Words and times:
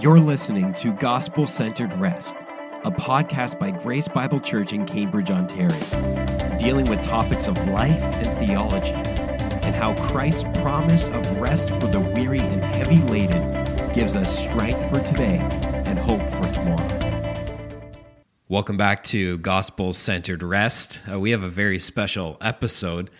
You're 0.00 0.18
listening 0.18 0.72
to 0.76 0.94
Gospel 0.94 1.44
Centered 1.44 1.92
Rest, 1.98 2.38
a 2.84 2.90
podcast 2.90 3.58
by 3.58 3.70
Grace 3.70 4.08
Bible 4.08 4.40
Church 4.40 4.72
in 4.72 4.86
Cambridge, 4.86 5.30
Ontario, 5.30 5.76
dealing 6.56 6.88
with 6.88 7.02
topics 7.02 7.46
of 7.46 7.58
life 7.68 8.00
and 8.00 8.46
theology, 8.46 8.94
and 8.94 9.74
how 9.74 9.94
Christ's 10.02 10.44
promise 10.62 11.08
of 11.08 11.38
rest 11.38 11.68
for 11.68 11.86
the 11.86 12.00
weary 12.00 12.38
and 12.38 12.64
heavy 12.64 12.96
laden 13.12 13.92
gives 13.92 14.16
us 14.16 14.38
strength 14.38 14.88
for 14.88 15.02
today 15.02 15.36
and 15.84 15.98
hope 15.98 16.30
for 16.30 16.50
tomorrow. 16.54 17.92
Welcome 18.48 18.78
back 18.78 19.04
to 19.04 19.36
Gospel 19.36 19.92
Centered 19.92 20.42
Rest. 20.42 21.02
Uh, 21.12 21.20
we 21.20 21.32
have 21.32 21.42
a 21.42 21.50
very 21.50 21.78
special 21.78 22.38
episode 22.40 23.10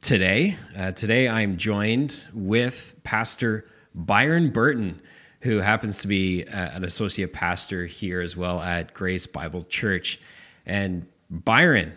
today. 0.00 0.56
Uh, 0.78 0.92
today 0.92 1.28
I'm 1.28 1.56
joined 1.56 2.24
with 2.32 2.94
Pastor 3.02 3.68
Byron 3.96 4.52
Burton 4.52 5.00
who 5.40 5.58
happens 5.58 6.02
to 6.02 6.08
be 6.08 6.44
uh, 6.46 6.70
an 6.70 6.84
associate 6.84 7.32
pastor 7.32 7.86
here 7.86 8.20
as 8.20 8.36
well 8.36 8.60
at 8.60 8.92
Grace 8.94 9.26
Bible 9.26 9.64
Church. 9.64 10.20
And 10.66 11.06
Byron, 11.30 11.92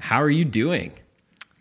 how 0.00 0.22
are 0.22 0.30
you 0.30 0.44
doing? 0.44 0.92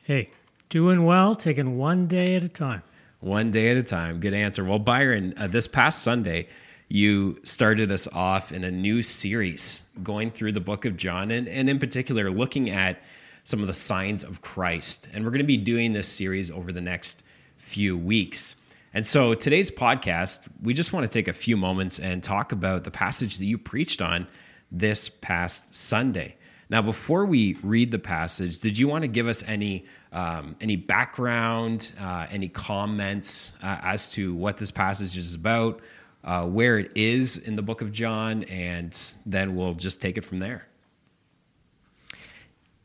Hey, 0.04 0.30
doing 0.70 1.04
well, 1.04 1.36
taking 1.36 1.77
one 1.77 2.08
day 2.08 2.36
at 2.36 2.44
a 2.44 2.50
time. 2.50 2.84
One 3.20 3.52
day 3.52 3.70
at 3.72 3.77
a 3.77 3.84
time. 3.84 4.20
Good 4.20 4.34
answer. 4.34 4.63
Well, 4.63 4.80
Byron, 4.80 5.34
uh, 5.38 5.48
this 5.48 5.68
past 5.68 6.04
Sunday, 6.04 6.48
you 6.90 7.40
started 7.44 7.91
us 7.91 8.08
off 8.13 8.52
in 8.52 8.63
a 8.63 8.72
new 8.72 9.02
series 9.02 9.82
going 10.04 10.32
through 10.32 10.52
the 10.52 10.60
book 10.60 10.86
of 10.86 10.96
John, 10.96 11.32
and, 11.32 11.48
and 11.48 11.70
in 11.70 11.80
particular, 11.80 12.30
looking 12.30 12.70
at 12.70 13.02
some 13.44 13.62
of 13.62 13.68
the 13.68 13.74
signs 13.74 14.24
of 14.24 14.41
Christ. 14.41 15.10
And 15.13 15.24
we're 15.24 15.32
going 15.32 15.40
to 15.40 15.46
be 15.46 15.58
doing 15.58 15.94
this 15.94 16.08
series 16.08 16.52
over 16.52 16.72
the 16.72 16.82
next 16.82 17.24
few 17.58 17.98
weeks. 17.98 18.55
And 18.95 19.05
so 19.05 19.34
today's 19.34 19.70
podcast, 19.70 20.40
we 20.63 20.73
just 20.73 20.94
want 20.94 21.04
to 21.04 21.09
take 21.09 21.27
a 21.27 21.34
few 21.34 21.58
moments 21.58 21.99
and 21.99 22.23
talk 22.23 22.54
about 22.54 22.85
the 22.85 22.91
passage 22.91 23.40
that 23.40 23.45
you 23.45 23.58
preached 23.58 24.02
on 24.02 24.26
this 24.71 25.10
past 25.10 25.76
Sunday. 25.76 26.37
Now, 26.70 26.82
before 26.82 27.26
we 27.26 27.57
read 27.62 27.91
the 27.91 27.99
passage, 27.99 28.62
did 28.62 28.77
you 28.77 28.87
want 28.87 29.02
to 29.02 29.10
give 29.10 29.27
us 29.27 29.43
any 29.48 29.85
um, 30.13 30.55
any 30.62 30.77
background, 30.77 31.91
uh, 31.99 32.27
any 32.32 32.48
comments 32.48 33.52
uh, 33.62 33.79
as 33.82 34.07
to 34.12 34.34
what 34.34 34.57
this 34.57 34.71
passage 34.71 35.18
is 35.18 35.34
about, 35.34 35.82
uh, 36.24 36.46
where 36.46 36.80
it 36.80 36.90
is 36.96 37.37
in 37.37 37.57
the 37.57 37.62
book 37.62 37.82
of 37.82 37.91
John, 37.91 38.46
and 38.46 38.98
then 39.26 39.57
we'll 39.57 39.74
just 39.74 40.02
take 40.02 40.18
it 40.18 40.24
from 40.24 40.37
there. 40.37 40.70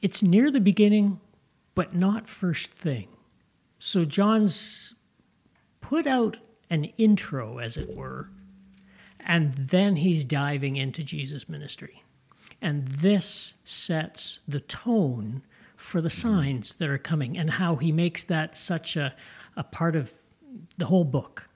It's 0.02 0.24
near 0.24 0.50
the 0.50 0.60
beginning, 0.60 1.20
but 1.76 1.94
not 1.94 2.28
first 2.28 2.72
thing. 2.72 3.06
So 3.78 4.04
John's 4.04 4.94
put 5.90 6.06
out 6.06 6.36
an 6.70 6.84
intro, 6.98 7.58
as 7.58 7.76
it 7.76 7.96
were, 7.96 8.28
and 9.26 9.52
then 9.54 9.96
he's 9.96 10.24
diving 10.24 10.76
into 10.76 11.02
Jesus' 11.02 11.48
ministry. 11.48 12.04
And 12.62 12.86
this 12.86 13.54
sets 13.64 14.38
the 14.46 14.60
tone 14.60 15.42
for 15.76 16.00
the 16.00 16.08
signs 16.08 16.74
that 16.74 16.88
are 16.88 16.96
coming 16.96 17.36
and 17.36 17.50
how 17.50 17.74
he 17.74 17.90
makes 17.90 18.22
that 18.24 18.56
such 18.56 18.96
a, 18.96 19.12
a 19.56 19.64
part 19.64 19.96
of 19.96 20.12
the 20.78 20.86
whole 20.86 21.02
book. 21.02 21.48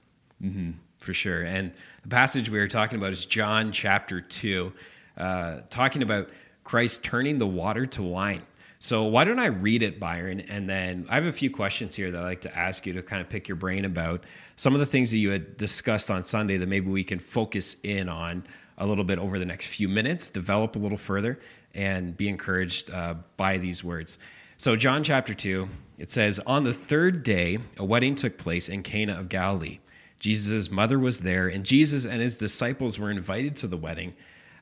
Mm-hmm, 0.43 0.71
for 0.97 1.13
sure. 1.13 1.43
And 1.43 1.71
the 2.03 2.09
passage 2.09 2.49
we 2.49 2.59
were 2.59 2.67
talking 2.67 2.99
about 2.99 3.13
is 3.13 3.23
John 3.23 3.71
chapter 3.71 4.19
2, 4.19 4.73
uh, 5.17 5.59
talking 5.69 6.03
about 6.03 6.27
Christ 6.65 7.05
turning 7.05 7.37
the 7.37 7.47
water 7.47 7.85
to 7.85 8.03
wine. 8.03 8.41
So 8.79 9.03
why 9.03 9.23
don't 9.23 9.39
I 9.39 9.47
read 9.47 9.83
it, 9.83 9.99
Byron? 9.99 10.41
And 10.41 10.69
then 10.69 11.07
I 11.09 11.15
have 11.15 11.25
a 11.25 11.33
few 11.33 11.49
questions 11.49 11.95
here 11.95 12.11
that 12.11 12.21
I'd 12.21 12.25
like 12.25 12.41
to 12.41 12.57
ask 12.57 12.85
you 12.85 12.93
to 12.93 13.01
kind 13.01 13.21
of 13.21 13.29
pick 13.29 13.47
your 13.47 13.55
brain 13.55 13.85
about 13.85 14.23
some 14.55 14.73
of 14.73 14.79
the 14.79 14.85
things 14.85 15.11
that 15.11 15.17
you 15.17 15.29
had 15.29 15.57
discussed 15.57 16.11
on 16.11 16.23
Sunday 16.23 16.57
that 16.57 16.67
maybe 16.67 16.89
we 16.89 17.03
can 17.03 17.19
focus 17.19 17.77
in 17.83 18.09
on 18.09 18.45
a 18.77 18.85
little 18.85 19.03
bit 19.03 19.19
over 19.19 19.39
the 19.39 19.45
next 19.45 19.67
few 19.67 19.87
minutes, 19.87 20.29
develop 20.29 20.75
a 20.75 20.79
little 20.79 20.97
further, 20.97 21.39
and 21.73 22.15
be 22.15 22.27
encouraged 22.27 22.89
uh, 22.91 23.15
by 23.37 23.57
these 23.57 23.83
words. 23.83 24.17
So, 24.57 24.75
John 24.75 25.03
chapter 25.03 25.33
2, 25.33 25.67
it 25.97 26.11
says, 26.11 26.39
On 26.39 26.63
the 26.63 26.73
third 26.73 27.23
day, 27.23 27.59
a 27.77 27.85
wedding 27.85 28.15
took 28.15 28.37
place 28.37 28.69
in 28.69 28.83
Cana 28.83 29.19
of 29.19 29.29
Galilee. 29.29 29.79
Jesus' 30.19 30.71
mother 30.71 30.97
was 30.97 31.21
there, 31.21 31.47
and 31.47 31.65
Jesus 31.65 32.05
and 32.05 32.21
his 32.21 32.37
disciples 32.37 32.97
were 32.97 33.11
invited 33.11 33.55
to 33.57 33.67
the 33.67 33.77
wedding 33.77 34.13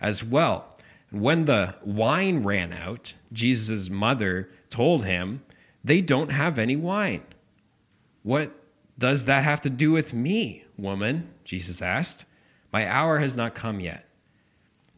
as 0.01 0.23
well. 0.23 0.72
When 1.13 1.45
the 1.45 1.75
wine 1.85 2.41
ran 2.41 2.73
out, 2.73 3.13
Jesus' 3.31 3.87
mother 3.87 4.49
told 4.69 5.05
him, 5.05 5.43
They 5.83 6.01
don't 6.01 6.31
have 6.31 6.57
any 6.57 6.75
wine. 6.75 7.21
What 8.23 8.51
does 8.97 9.25
that 9.25 9.43
have 9.43 9.61
to 9.61 9.69
do 9.69 9.91
with 9.91 10.11
me, 10.11 10.65
woman? 10.75 11.29
Jesus 11.43 11.83
asked. 11.83 12.25
My 12.71 12.89
hour 12.89 13.19
has 13.19 13.37
not 13.37 13.53
come 13.53 13.79
yet. 13.79 14.09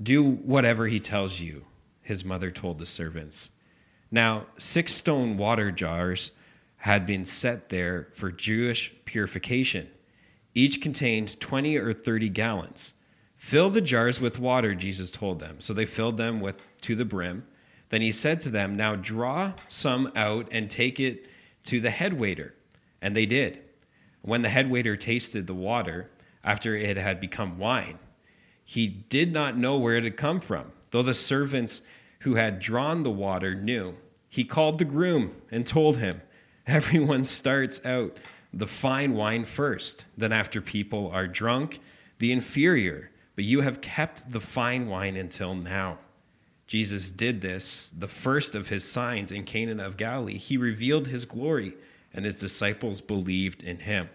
Do 0.01 0.23
whatever 0.23 0.87
he 0.87 1.01
tells 1.01 1.41
you, 1.41 1.65
his 2.01 2.23
mother 2.23 2.49
told 2.49 2.79
the 2.79 2.85
servants. 2.85 3.49
Now, 4.09 4.45
six 4.57 4.95
stone 4.95 5.35
water 5.35 5.69
jars 5.69 6.31
had 6.77 7.05
been 7.05 7.25
set 7.25 7.67
there 7.67 8.07
for 8.13 8.31
Jewish 8.31 8.93
purification. 9.03 9.89
Each 10.53 10.79
contained 10.79 11.37
20 11.41 11.75
or 11.75 11.93
30 11.93 12.29
gallons. 12.29 12.93
Fill 13.45 13.69
the 13.69 13.79
jars 13.79 14.19
with 14.19 14.39
water, 14.39 14.73
Jesus 14.73 15.11
told 15.11 15.39
them. 15.39 15.57
So 15.59 15.71
they 15.71 15.85
filled 15.85 16.17
them 16.17 16.39
with 16.39 16.59
to 16.81 16.95
the 16.95 17.05
brim. 17.05 17.45
Then 17.89 18.01
he 18.01 18.11
said 18.11 18.41
to 18.41 18.49
them, 18.49 18.75
Now 18.75 18.95
draw 18.95 19.53
some 19.67 20.11
out 20.15 20.47
and 20.51 20.67
take 20.67 20.99
it 20.99 21.27
to 21.65 21.79
the 21.79 21.91
head 21.91 22.13
waiter. 22.13 22.55
And 23.03 23.15
they 23.15 23.27
did. 23.27 23.59
When 24.23 24.41
the 24.41 24.49
head 24.49 24.71
waiter 24.71 24.97
tasted 24.97 25.45
the 25.45 25.53
water, 25.53 26.09
after 26.43 26.75
it 26.75 26.97
had 26.97 27.21
become 27.21 27.59
wine, 27.59 27.99
he 28.63 28.87
did 28.87 29.31
not 29.31 29.55
know 29.55 29.77
where 29.77 29.95
it 29.95 30.05
had 30.05 30.17
come 30.17 30.39
from, 30.39 30.71
though 30.89 31.03
the 31.03 31.13
servants 31.13 31.81
who 32.21 32.33
had 32.33 32.59
drawn 32.59 33.03
the 33.03 33.11
water 33.11 33.53
knew. 33.53 33.93
He 34.27 34.43
called 34.43 34.79
the 34.79 34.85
groom 34.85 35.35
and 35.51 35.67
told 35.67 35.97
him, 35.97 36.23
Everyone 36.65 37.23
starts 37.23 37.79
out 37.85 38.17
the 38.51 38.65
fine 38.65 39.13
wine 39.13 39.45
first, 39.45 40.05
then, 40.17 40.31
after 40.31 40.61
people 40.61 41.11
are 41.13 41.27
drunk, 41.27 41.79
the 42.17 42.31
inferior 42.31 43.11
but 43.35 43.45
you 43.45 43.61
have 43.61 43.81
kept 43.81 44.31
the 44.31 44.39
fine 44.39 44.87
wine 44.87 45.15
until 45.15 45.55
now. 45.55 45.99
Jesus 46.67 47.11
did 47.11 47.41
this, 47.41 47.91
the 47.97 48.07
first 48.07 48.55
of 48.55 48.69
his 48.69 48.83
signs 48.83 49.31
in 49.31 49.43
Cana 49.43 49.83
of 49.83 49.97
Galilee. 49.97 50.37
He 50.37 50.57
revealed 50.57 51.07
his 51.07 51.25
glory, 51.25 51.75
and 52.13 52.25
his 52.25 52.35
disciples 52.35 53.01
believed 53.01 53.61
in 53.61 53.79
him. 53.79 54.09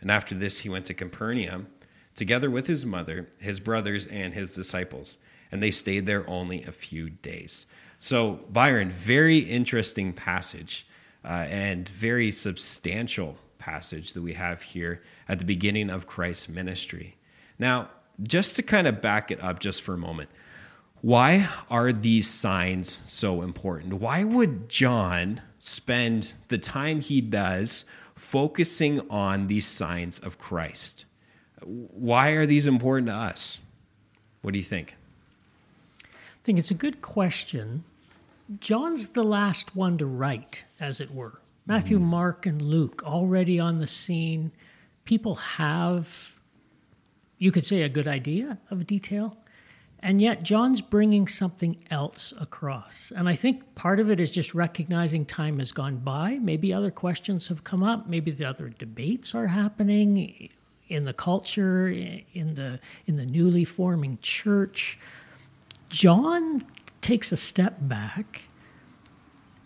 And 0.00 0.10
after 0.10 0.34
this, 0.34 0.60
he 0.60 0.68
went 0.68 0.86
to 0.86 0.94
Capernaum, 0.94 1.66
together 2.14 2.50
with 2.50 2.66
his 2.66 2.86
mother, 2.86 3.28
his 3.38 3.58
brothers, 3.58 4.06
and 4.06 4.32
his 4.32 4.54
disciples. 4.54 5.18
And 5.50 5.62
they 5.62 5.70
stayed 5.70 6.06
there 6.06 6.28
only 6.28 6.62
a 6.64 6.72
few 6.72 7.10
days. 7.10 7.66
So, 7.98 8.40
Byron, 8.50 8.92
very 8.92 9.38
interesting 9.38 10.12
passage 10.12 10.86
uh, 11.24 11.28
and 11.28 11.88
very 11.88 12.30
substantial 12.30 13.36
passage 13.58 14.12
that 14.12 14.22
we 14.22 14.34
have 14.34 14.62
here 14.62 15.02
at 15.28 15.38
the 15.38 15.44
beginning 15.44 15.90
of 15.90 16.06
Christ's 16.06 16.48
ministry. 16.48 17.16
Now, 17.58 17.90
just 18.22 18.56
to 18.56 18.62
kind 18.62 18.86
of 18.86 19.00
back 19.00 19.30
it 19.30 19.42
up 19.42 19.60
just 19.60 19.82
for 19.82 19.94
a 19.94 19.98
moment, 19.98 20.28
why 21.00 21.48
are 21.70 21.92
these 21.92 22.28
signs 22.28 23.02
so 23.06 23.42
important? 23.42 23.94
Why 23.94 24.24
would 24.24 24.68
John 24.68 25.40
spend 25.58 26.34
the 26.48 26.58
time 26.58 27.00
he 27.00 27.20
does 27.20 27.84
focusing 28.16 29.08
on 29.08 29.46
these 29.46 29.66
signs 29.66 30.18
of 30.18 30.38
Christ? 30.38 31.04
Why 31.62 32.30
are 32.30 32.46
these 32.46 32.66
important 32.66 33.08
to 33.08 33.14
us? 33.14 33.60
What 34.42 34.52
do 34.52 34.58
you 34.58 34.64
think? 34.64 34.94
I 36.02 36.06
think 36.42 36.58
it's 36.58 36.70
a 36.70 36.74
good 36.74 37.02
question. 37.02 37.84
John's 38.60 39.08
the 39.08 39.22
last 39.22 39.76
one 39.76 39.98
to 39.98 40.06
write, 40.06 40.64
as 40.80 41.00
it 41.00 41.14
were. 41.14 41.40
Matthew, 41.66 41.98
mm. 41.98 42.02
Mark, 42.02 42.46
and 42.46 42.62
Luke 42.62 43.02
already 43.04 43.60
on 43.60 43.78
the 43.78 43.86
scene. 43.86 44.52
People 45.04 45.34
have 45.34 46.37
you 47.38 47.52
could 47.52 47.64
say, 47.64 47.82
a 47.82 47.88
good 47.88 48.08
idea 48.08 48.58
of 48.70 48.86
detail. 48.86 49.36
And 50.00 50.22
yet, 50.22 50.44
John's 50.44 50.80
bringing 50.80 51.26
something 51.26 51.76
else 51.90 52.32
across. 52.40 53.12
And 53.16 53.28
I 53.28 53.34
think 53.34 53.74
part 53.74 53.98
of 53.98 54.10
it 54.10 54.20
is 54.20 54.30
just 54.30 54.54
recognizing 54.54 55.26
time 55.26 55.58
has 55.58 55.72
gone 55.72 55.96
by. 55.96 56.38
Maybe 56.40 56.72
other 56.72 56.92
questions 56.92 57.48
have 57.48 57.64
come 57.64 57.82
up. 57.82 58.08
Maybe 58.08 58.30
the 58.30 58.44
other 58.44 58.68
debates 58.68 59.34
are 59.34 59.48
happening 59.48 60.50
in 60.88 61.04
the 61.04 61.12
culture, 61.12 61.88
in 61.88 62.54
the, 62.54 62.78
in 63.06 63.16
the 63.16 63.26
newly 63.26 63.64
forming 63.64 64.18
church. 64.22 64.98
John 65.88 66.64
takes 67.00 67.32
a 67.32 67.36
step 67.36 67.76
back, 67.80 68.42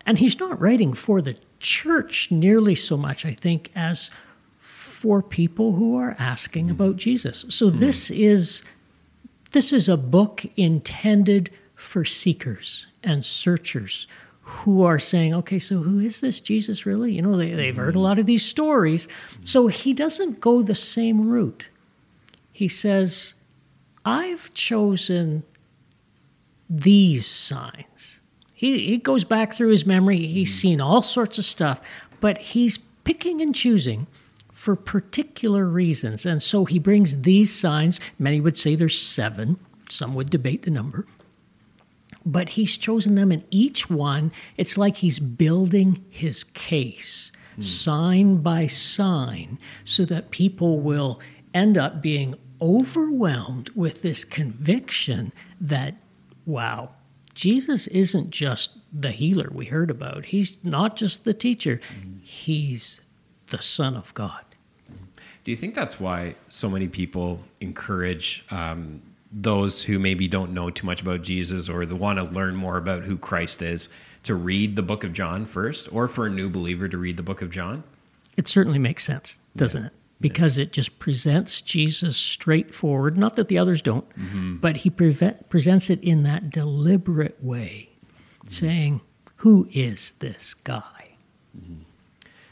and 0.07 0.19
he's 0.19 0.39
not 0.41 0.61
writing 0.61 0.95
for 0.95 1.21
the 1.21 1.37
church 1.59 2.31
nearly 2.31 2.75
so 2.75 2.97
much, 2.97 3.25
I 3.25 3.35
think, 3.35 3.71
as 3.75 4.11
for 5.03 5.21
people 5.21 5.73
who 5.73 5.97
are 5.97 6.15
asking 6.21 6.69
mm 6.69 6.71
about 6.71 6.95
Jesus. 6.95 7.45
So 7.49 7.71
mm 7.71 7.79
this 7.81 8.09
is 8.11 8.63
this 9.51 9.73
is 9.73 9.89
a 9.89 9.97
book 9.97 10.47
intended 10.57 11.51
for 11.75 12.05
seekers 12.05 12.87
and 13.03 13.25
searchers 13.25 14.07
who 14.43 14.85
are 14.85 15.01
saying, 15.01 15.35
okay, 15.35 15.59
so 15.59 15.83
who 15.83 15.99
is 15.99 16.21
this 16.21 16.39
Jesus 16.41 16.87
really? 16.87 17.13
You 17.13 17.23
know, 17.23 17.37
they, 17.37 17.53
they've 17.53 17.77
heard 17.77 17.97
a 17.97 17.99
hmm. 17.99 18.05
lot 18.05 18.19
of 18.21 18.27
these 18.27 18.45
stories. 18.45 19.09
So 19.43 19.67
he 19.67 19.93
doesn't 19.93 20.41
go 20.41 20.63
the 20.63 20.75
same 20.77 21.29
route. 21.29 21.67
He 22.53 22.69
says, 22.69 23.35
I've 24.05 24.55
chosen 24.55 25.43
these 26.71 27.27
signs. 27.27 28.21
He, 28.55 28.87
he 28.87 28.99
goes 28.99 29.25
back 29.25 29.53
through 29.53 29.71
his 29.71 29.85
memory. 29.85 30.27
He's 30.27 30.55
seen 30.55 30.81
all 30.81 31.03
sorts 31.03 31.39
of 31.39 31.45
stuff, 31.45 31.81
but 32.21 32.39
he's 32.39 32.79
picking 33.05 33.41
and 33.43 33.55
choosing 33.55 34.07
for 34.63 34.77
particular 34.77 35.67
reasons. 35.67 36.25
And 36.25 36.41
so 36.41 36.65
he 36.65 36.79
brings 36.79 37.23
these 37.23 37.53
signs. 37.53 37.99
Many 38.21 38.41
would 38.41 38.57
say 38.57 38.77
there's 38.77 38.97
seven, 38.97 39.59
some 39.91 40.15
would 40.15 40.31
debate 40.31 40.63
the 40.63 40.71
number. 40.71 41.05
But 42.25 42.51
he's 42.51 42.77
chosen 42.77 43.17
them, 43.17 43.33
and 43.33 43.43
each 43.51 43.91
one, 43.91 44.31
it's 44.57 44.79
like 44.79 44.99
he's 44.99 45.19
building 45.19 46.05
his 46.11 46.45
case 46.45 47.33
hmm. 47.57 47.61
sign 47.61 48.37
by 48.37 48.69
sign 48.69 49.59
so 49.85 50.05
that 50.05 50.31
people 50.31 50.79
will 50.79 51.19
end 51.53 51.77
up 51.77 52.01
being 52.01 52.37
overwhelmed 52.61 53.69
with 53.71 54.03
this 54.03 54.23
conviction 54.23 55.33
that, 55.61 55.97
wow, 56.47 56.95
Jesus 57.35 57.89
isn't 57.89 58.31
just 58.31 58.79
the 58.93 59.11
healer 59.11 59.51
we 59.53 59.65
heard 59.65 59.91
about. 59.91 60.27
He's 60.27 60.53
not 60.63 60.95
just 60.95 61.25
the 61.25 61.35
teacher, 61.35 61.81
hmm. 62.01 62.19
he's 62.23 63.01
the 63.49 63.61
Son 63.61 63.97
of 63.97 64.15
God. 64.15 64.45
Do 65.45 65.51
you 65.51 65.57
think 65.57 65.75
that's 65.75 65.99
why 65.99 66.37
so 66.49 66.71
many 66.71 66.87
people 66.89 67.41
encourage 67.61 68.45
um, 68.51 69.03
those 69.33 69.83
who 69.83 69.99
maybe 69.99 70.29
don't 70.29 70.53
know 70.53 70.71
too 70.71 70.87
much 70.87 71.01
about 71.01 71.23
Jesus 71.23 71.69
or 71.69 71.87
the 71.87 71.97
want 71.97 72.19
to 72.19 72.25
learn 72.25 72.55
more 72.55 72.77
about 72.77 73.03
who 73.03 73.17
Christ 73.17 73.63
is 73.63 73.89
to 74.25 74.35
read 74.35 74.77
the 74.77 74.83
book 74.83 75.03
of 75.03 75.13
John 75.13 75.47
first, 75.47 75.93
or 75.93 76.07
for 76.07 76.27
a 76.27 76.31
new 76.31 76.49
believer 76.49 76.87
to 76.89 76.97
read 76.97 77.17
the 77.17 77.25
book 77.25 77.43
of 77.43 77.51
John? 77.51 77.83
It 78.37 78.47
certainly 78.47 78.79
makes 78.79 79.05
sense, 79.05 79.37
doesn't 79.57 79.87
it? 79.87 79.93
Because 80.21 80.57
it 80.57 80.73
just 80.73 81.01
presents 81.01 81.61
Jesus 81.61 82.17
straightforward. 82.17 83.19
Not 83.19 83.35
that 83.35 83.49
the 83.49 83.59
others 83.59 83.83
don't, 83.83 84.09
mm-hmm. 84.11 84.57
but 84.57 84.79
he 84.79 84.91
preve- 84.91 85.49
presents 85.49 85.91
it 85.91 86.01
in 86.05 86.23
that 86.23 86.51
deliberate 86.51 87.43
way, 87.43 87.89
mm-hmm. 88.39 88.49
saying, 88.49 89.01
Who 89.37 89.69
is 89.73 90.13
this 90.21 90.55
guy? 90.55 91.17
Mm-hmm. 91.59 91.83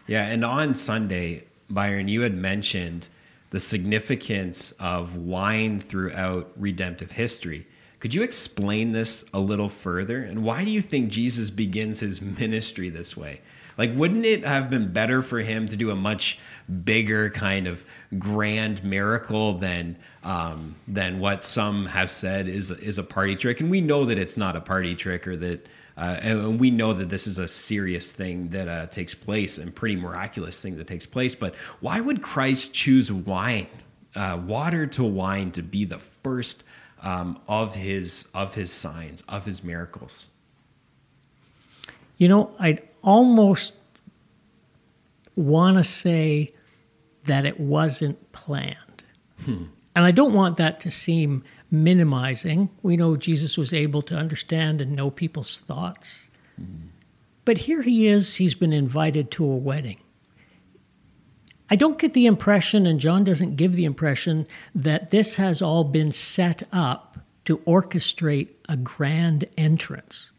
Yeah, 0.09 0.27
and 0.27 0.45
on 0.45 0.75
Sunday, 0.75 1.45
Byron, 1.71 2.09
you 2.09 2.23
had 2.23 2.35
mentioned 2.35 3.09
the 3.51 3.61
significance 3.61 4.73
of 4.73 5.17
wine 5.17 5.81
throughout 5.81 6.53
redemptive 6.57 7.11
history. 7.11 7.67
Could 7.99 8.15
you 8.15 8.23
explain 8.23 8.93
this 8.93 9.25
a 9.35 9.41
little 9.41 9.69
further? 9.69 10.23
And 10.23 10.43
why 10.43 10.65
do 10.65 10.71
you 10.71 10.81
think 10.81 11.11
Jesus 11.11 11.51
begins 11.51 12.01
his 12.01 12.21
ministry 12.39 12.89
this 12.89 13.17
way? 13.17 13.41
Like, 13.77 13.95
wouldn't 13.95 14.25
it 14.25 14.45
have 14.45 14.69
been 14.69 14.93
better 14.93 15.23
for 15.23 15.41
him 15.41 15.67
to 15.69 15.77
do 15.77 15.91
a 15.91 15.97
much 15.97 16.39
bigger 16.85 17.31
kind 17.31 17.67
of 17.67 17.83
grand 18.19 18.85
miracle 18.85 19.59
than 19.59 19.97
um, 20.23 20.77
than 20.87 21.19
what 21.19 21.43
some 21.43 21.87
have 21.87 22.11
said 22.11 22.47
is 22.47 22.71
is 22.71 22.99
a 22.99 23.03
party 23.03 23.37
trick? 23.37 23.61
And 23.61 23.71
we 23.71 23.81
know 23.81 24.05
that 24.05 24.19
it's 24.19 24.37
not 24.37 24.55
a 24.55 24.61
party 24.61 24.95
trick, 24.95 25.27
or 25.27 25.37
that 25.39 25.67
uh, 26.01 26.19
and 26.23 26.59
we 26.59 26.71
know 26.71 26.95
that 26.95 27.11
this 27.11 27.27
is 27.27 27.37
a 27.37 27.47
serious 27.47 28.11
thing 28.11 28.49
that 28.49 28.69
uh, 28.69 28.87
takes 28.87 29.13
place 29.15 29.59
and 29.59 29.75
pretty 29.75 29.97
miraculous 29.97 30.61
thing 30.61 30.79
that 30.79 30.87
takes 30.87 31.05
place. 31.05 31.35
But 31.35 31.55
why 31.81 32.01
would 32.01 32.23
Christ 32.23 32.73
choose 32.73 33.13
wine, 33.13 33.69
uh, 34.15 34.41
water 34.47 34.87
to 34.87 35.05
wine, 35.05 35.51
to 35.53 35.63
be 35.63 35.85
the 35.85 35.99
first 36.23 36.65
um, 37.03 37.39
of 37.47 37.75
his 37.75 38.29
of 38.33 38.55
his 38.55 38.73
signs 38.73 39.21
of 39.29 39.45
his 39.45 39.63
miracles? 39.63 40.29
You 42.17 42.29
know, 42.29 42.51
I'd 42.59 42.83
almost 43.03 43.75
want 45.37 45.77
to 45.77 45.85
say 45.85 46.55
that 47.27 47.45
it 47.45 47.61
wasn't 47.61 48.33
planned. 48.33 49.05
And 49.95 50.05
I 50.07 50.13
don't 50.13 50.33
want 50.33 50.57
that 50.57 50.81
to 50.81 50.91
seem 50.91 51.45
minimizing. 51.71 52.71
We 52.83 52.97
know 52.97 53.17
Jesus 53.17 53.57
was 53.57 53.73
able 53.73 54.03
to 54.03 54.17
understand 54.17 54.81
and 54.81 54.97
know 54.97 55.11
people's 55.11 55.59
thoughts. 55.59 56.31
But 57.45 57.59
here 57.59 57.83
he 57.83 58.07
is, 58.07 58.37
he's 58.37 58.55
been 58.55 58.73
invited 58.73 59.31
to 59.33 59.45
a 59.45 59.57
wedding. 59.57 59.99
I 61.71 61.77
don't 61.77 61.99
get 61.99 62.15
the 62.15 62.27
impression, 62.27 62.87
and 62.87 62.99
John 62.99 63.25
doesn't 63.25 63.57
give 63.57 63.75
the 63.77 63.85
impression, 63.85 64.47
that 64.75 65.11
this 65.11 65.37
has 65.37 65.63
all 65.63 65.85
been 65.85 66.11
set 66.13 66.65
up 66.73 67.19
to 67.45 67.59
orchestrate 67.59 68.49
a 68.69 68.77
grand 68.77 69.47
entrance. 69.57 70.33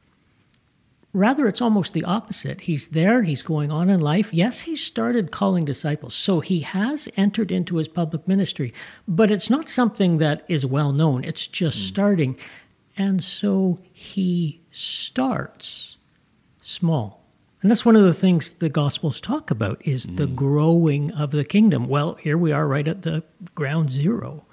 Rather, 1.14 1.48
it's 1.48 1.62
almost 1.62 1.92
the 1.92 2.06
opposite. 2.06 2.62
He's 2.62 2.88
there, 2.88 3.24
he's 3.24 3.42
going 3.42 3.70
on 3.70 3.90
in 3.90 4.00
life. 4.00 4.34
Yes, 4.34 4.62
he 4.62 4.78
started 4.78 5.32
calling 5.32 5.66
disciples, 5.66 6.16
so 6.16 6.40
he 6.40 6.62
has 6.62 7.10
entered 7.18 7.52
into 7.52 7.78
his 7.78 7.90
public 7.90 8.28
ministry, 8.28 8.74
but 9.08 9.30
it's 9.30 9.50
not 9.50 9.68
something 9.68 10.20
that 10.20 10.46
is 10.48 10.66
well 10.66 10.94
known. 10.94 11.26
It's 11.26 11.48
just 11.48 11.78
hmm. 11.78 11.86
starting. 11.86 12.40
And 12.96 13.22
so 13.22 13.80
he 13.92 14.62
starts 14.72 15.98
small. 16.62 17.22
And 17.62 17.70
that's 17.70 17.86
one 17.86 17.98
of 17.98 18.04
the 18.04 18.14
things 18.14 18.52
the 18.60 18.70
Gospels 18.70 19.20
talk 19.20 19.52
about 19.52 19.86
is 19.86 20.06
the 20.06 20.28
hmm. 20.28 20.36
growing 20.36 21.12
of 21.12 21.32
the 21.32 21.44
kingdom. 21.44 21.88
Well, 21.88 22.16
here 22.16 22.38
we 22.38 22.54
are 22.54 22.68
right 22.68 22.88
at 22.88 23.02
the 23.02 23.24
ground 23.54 23.90
zero. 23.90 24.46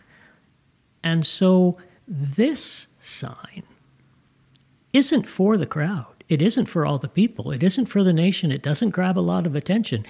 And 1.05 1.25
so 1.25 1.79
this 2.09 2.89
sign 3.01 3.63
isn't 4.93 5.29
for 5.29 5.57
the 5.57 5.67
crowd. 5.67 6.18
It 6.29 6.43
isn't 6.43 6.67
for 6.67 6.85
all 6.85 6.99
the 6.99 7.09
people. 7.09 7.51
It 7.51 7.63
isn't 7.63 7.87
for 7.87 8.05
the 8.05 8.13
nation. 8.13 8.53
It 8.53 8.63
doesn't 8.63 8.91
grab 8.91 9.19
a 9.19 9.21
lot 9.21 9.47
of 9.47 9.57
attention. 9.57 10.05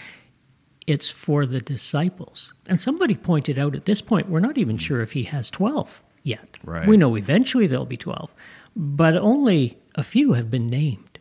It's 0.87 1.11
for 1.11 1.47
the 1.47 1.61
disciples. 1.61 2.55
And 2.69 2.81
somebody 2.81 3.15
pointed 3.15 3.59
out 3.59 3.77
at 3.77 3.85
this 3.85 4.01
point, 4.01 4.29
we're 4.29 4.41
not 4.41 4.59
even 4.59 4.79
sure 4.79 5.01
if 5.01 5.13
he 5.13 5.25
has 5.25 5.51
12 5.51 6.03
yet. 6.23 6.57
Right. 6.65 6.89
We 6.89 6.97
know 6.97 7.15
eventually 7.15 7.67
there'll 7.67 7.87
be 7.87 7.97
12, 7.97 8.35
but 8.75 9.17
only 9.17 9.79
a 9.95 10.03
few 10.03 10.33
have 10.33 10.51
been 10.51 10.69
named. 10.69 11.19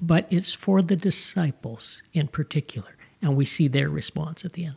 But 0.00 0.26
it's 0.30 0.54
for 0.54 0.80
the 0.80 0.96
disciples 0.96 2.02
in 2.12 2.28
particular. 2.28 2.96
And 3.20 3.36
we 3.36 3.44
see 3.44 3.68
their 3.68 3.88
response 3.88 4.44
at 4.44 4.52
the 4.52 4.66
end. 4.66 4.76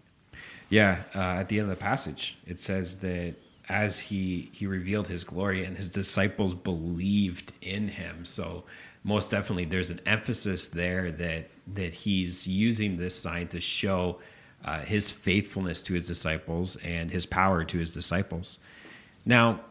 Yeah, 0.69 1.03
uh, 1.13 1.19
at 1.19 1.49
the 1.49 1.59
end 1.59 1.69
of 1.69 1.77
the 1.77 1.81
passage, 1.81 2.37
it 2.45 2.59
says 2.59 2.99
that 2.99 3.35
as 3.69 3.99
he 3.99 4.49
he 4.51 4.67
revealed 4.67 5.07
his 5.07 5.23
glory 5.23 5.63
and 5.63 5.77
his 5.77 5.89
disciples 5.89 6.53
believed 6.53 7.53
in 7.61 7.87
him. 7.87 8.25
So 8.25 8.63
most 9.06 9.30
definitely, 9.30 9.66
there's 9.66 9.92
an 9.92 10.00
emphasis 10.07 10.68
there 10.68 11.12
that 11.12 11.48
that 11.75 11.94
he's 11.94 12.48
using 12.48 12.98
this 12.98 13.16
sign 13.16 13.48
to 13.50 13.62
show 13.62 14.19
uh, 14.66 14.80
his 14.80 15.12
faithfulness 15.12 15.81
to 15.84 15.94
his 15.94 16.07
disciples 16.07 16.75
and 16.78 17.12
his 17.12 17.25
power 17.25 17.63
to 17.63 17.78
his 17.78 17.94
disciples. 17.94 18.57
Now, 19.24 19.62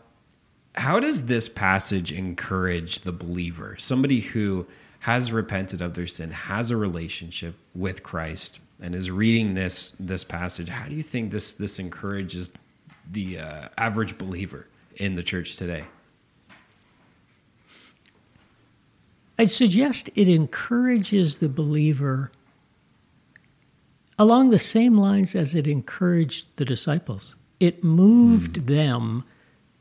how 0.76 1.00
does 1.00 1.26
this 1.26 1.48
passage 1.48 2.12
encourage 2.12 3.00
the 3.00 3.12
believer, 3.12 3.76
somebody 3.78 4.20
who 4.20 4.66
has 5.00 5.32
repented 5.32 5.82
of 5.82 5.94
their 5.94 6.06
sin, 6.06 6.30
has 6.30 6.70
a 6.70 6.76
relationship 6.76 7.56
with 7.74 8.04
Christ, 8.04 8.60
and 8.80 8.94
is 8.94 9.10
reading 9.10 9.54
this 9.54 9.94
this 9.98 10.22
passage? 10.22 10.68
How 10.68 10.88
do 10.88 10.94
you 10.94 11.02
think 11.02 11.32
this 11.32 11.52
this 11.54 11.80
encourages 11.80 12.52
the 13.10 13.40
uh, 13.40 13.68
average 13.78 14.16
believer 14.16 14.68
in 14.94 15.16
the 15.16 15.24
church 15.24 15.56
today? 15.56 15.84
I'd 19.38 19.50
suggest 19.50 20.10
it 20.14 20.28
encourages 20.28 21.38
the 21.38 21.48
believer 21.48 22.30
along 24.18 24.50
the 24.50 24.58
same 24.58 24.96
lines 24.96 25.34
as 25.34 25.54
it 25.54 25.66
encouraged 25.66 26.46
the 26.56 26.64
disciples. 26.64 27.34
It 27.58 27.82
moved 27.82 28.56
hmm. 28.56 28.66
them 28.66 29.24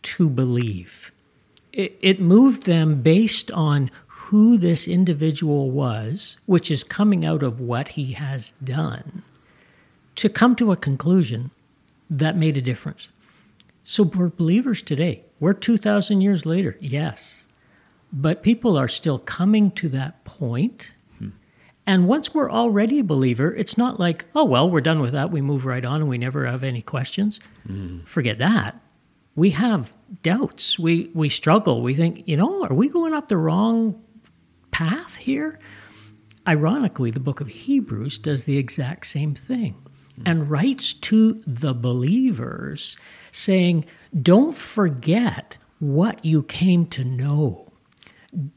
to 0.03 0.29
believe. 0.29 1.11
It, 1.71 1.97
it 2.01 2.19
moved 2.19 2.63
them 2.63 3.01
based 3.01 3.51
on 3.51 3.89
who 4.07 4.57
this 4.57 4.87
individual 4.87 5.69
was, 5.69 6.37
which 6.45 6.71
is 6.71 6.83
coming 6.83 7.25
out 7.25 7.43
of 7.43 7.59
what 7.59 7.89
he 7.89 8.13
has 8.13 8.53
done, 8.63 9.23
to 10.15 10.29
come 10.29 10.55
to 10.55 10.71
a 10.71 10.77
conclusion 10.77 11.51
that 12.09 12.37
made 12.37 12.57
a 12.57 12.61
difference. 12.61 13.09
So 13.83 14.03
we're 14.03 14.29
believers 14.29 14.81
today. 14.81 15.23
We're 15.39 15.53
2,000 15.53 16.21
years 16.21 16.45
later, 16.45 16.77
yes. 16.79 17.42
But 18.13 18.43
people 18.43 18.77
are 18.77 18.87
still 18.87 19.17
coming 19.17 19.71
to 19.71 19.89
that 19.89 20.23
point. 20.23 20.93
And 21.85 22.07
once 22.07 22.33
we're 22.33 22.49
already 22.49 22.99
a 22.99 23.03
believer, 23.03 23.53
it's 23.53 23.77
not 23.77 23.99
like, 23.99 24.23
oh, 24.35 24.45
well, 24.45 24.69
we're 24.69 24.79
done 24.79 25.01
with 25.01 25.13
that. 25.15 25.31
We 25.31 25.41
move 25.41 25.65
right 25.65 25.83
on 25.83 25.99
and 25.99 26.09
we 26.09 26.17
never 26.17 26.45
have 26.45 26.63
any 26.63 26.81
questions. 26.81 27.41
Forget 28.05 28.37
that. 28.37 28.79
We 29.35 29.49
have 29.49 29.91
doubts. 30.21 30.79
We, 30.79 31.09
we 31.13 31.27
struggle. 31.27 31.81
We 31.81 31.93
think, 31.93 32.23
you 32.25 32.37
know, 32.37 32.63
are 32.63 32.73
we 32.73 32.87
going 32.87 33.13
up 33.13 33.27
the 33.27 33.35
wrong 33.35 34.01
path 34.71 35.17
here? 35.17 35.59
Ironically, 36.47 37.11
the 37.11 37.19
book 37.19 37.41
of 37.41 37.47
Hebrews 37.47 38.17
does 38.19 38.45
the 38.45 38.57
exact 38.57 39.07
same 39.07 39.35
thing 39.35 39.75
and 40.25 40.49
writes 40.49 40.93
to 40.93 41.41
the 41.45 41.73
believers 41.73 42.95
saying, 43.31 43.83
don't 44.21 44.57
forget 44.57 45.57
what 45.79 46.23
you 46.23 46.43
came 46.43 46.85
to 46.87 47.03
know 47.03 47.62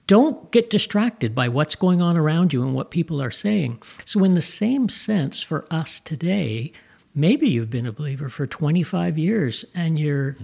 don't 0.07 0.51
get 0.53 0.71
distracted 0.71 1.35
by 1.35 1.49
what's 1.49 1.75
going 1.75 2.01
on 2.01 2.17
around 2.17 2.53
you 2.53 2.63
and 2.63 2.75
what 2.75 2.91
people 2.91 3.21
are 3.21 3.31
saying. 3.31 3.81
So, 4.05 4.25
in 4.25 4.35
the 4.35 4.43
same 4.43 4.89
sense, 4.89 5.43
for 5.43 5.67
us 5.71 6.01
today, 6.01 6.73
maybe 7.15 7.49
you've 7.49 7.71
been 7.71 7.87
a 7.87 7.93
believer 7.93 8.29
for 8.29 8.47
25 8.47 9.19
years 9.19 9.65
and 9.75 9.99
you're 9.99 10.37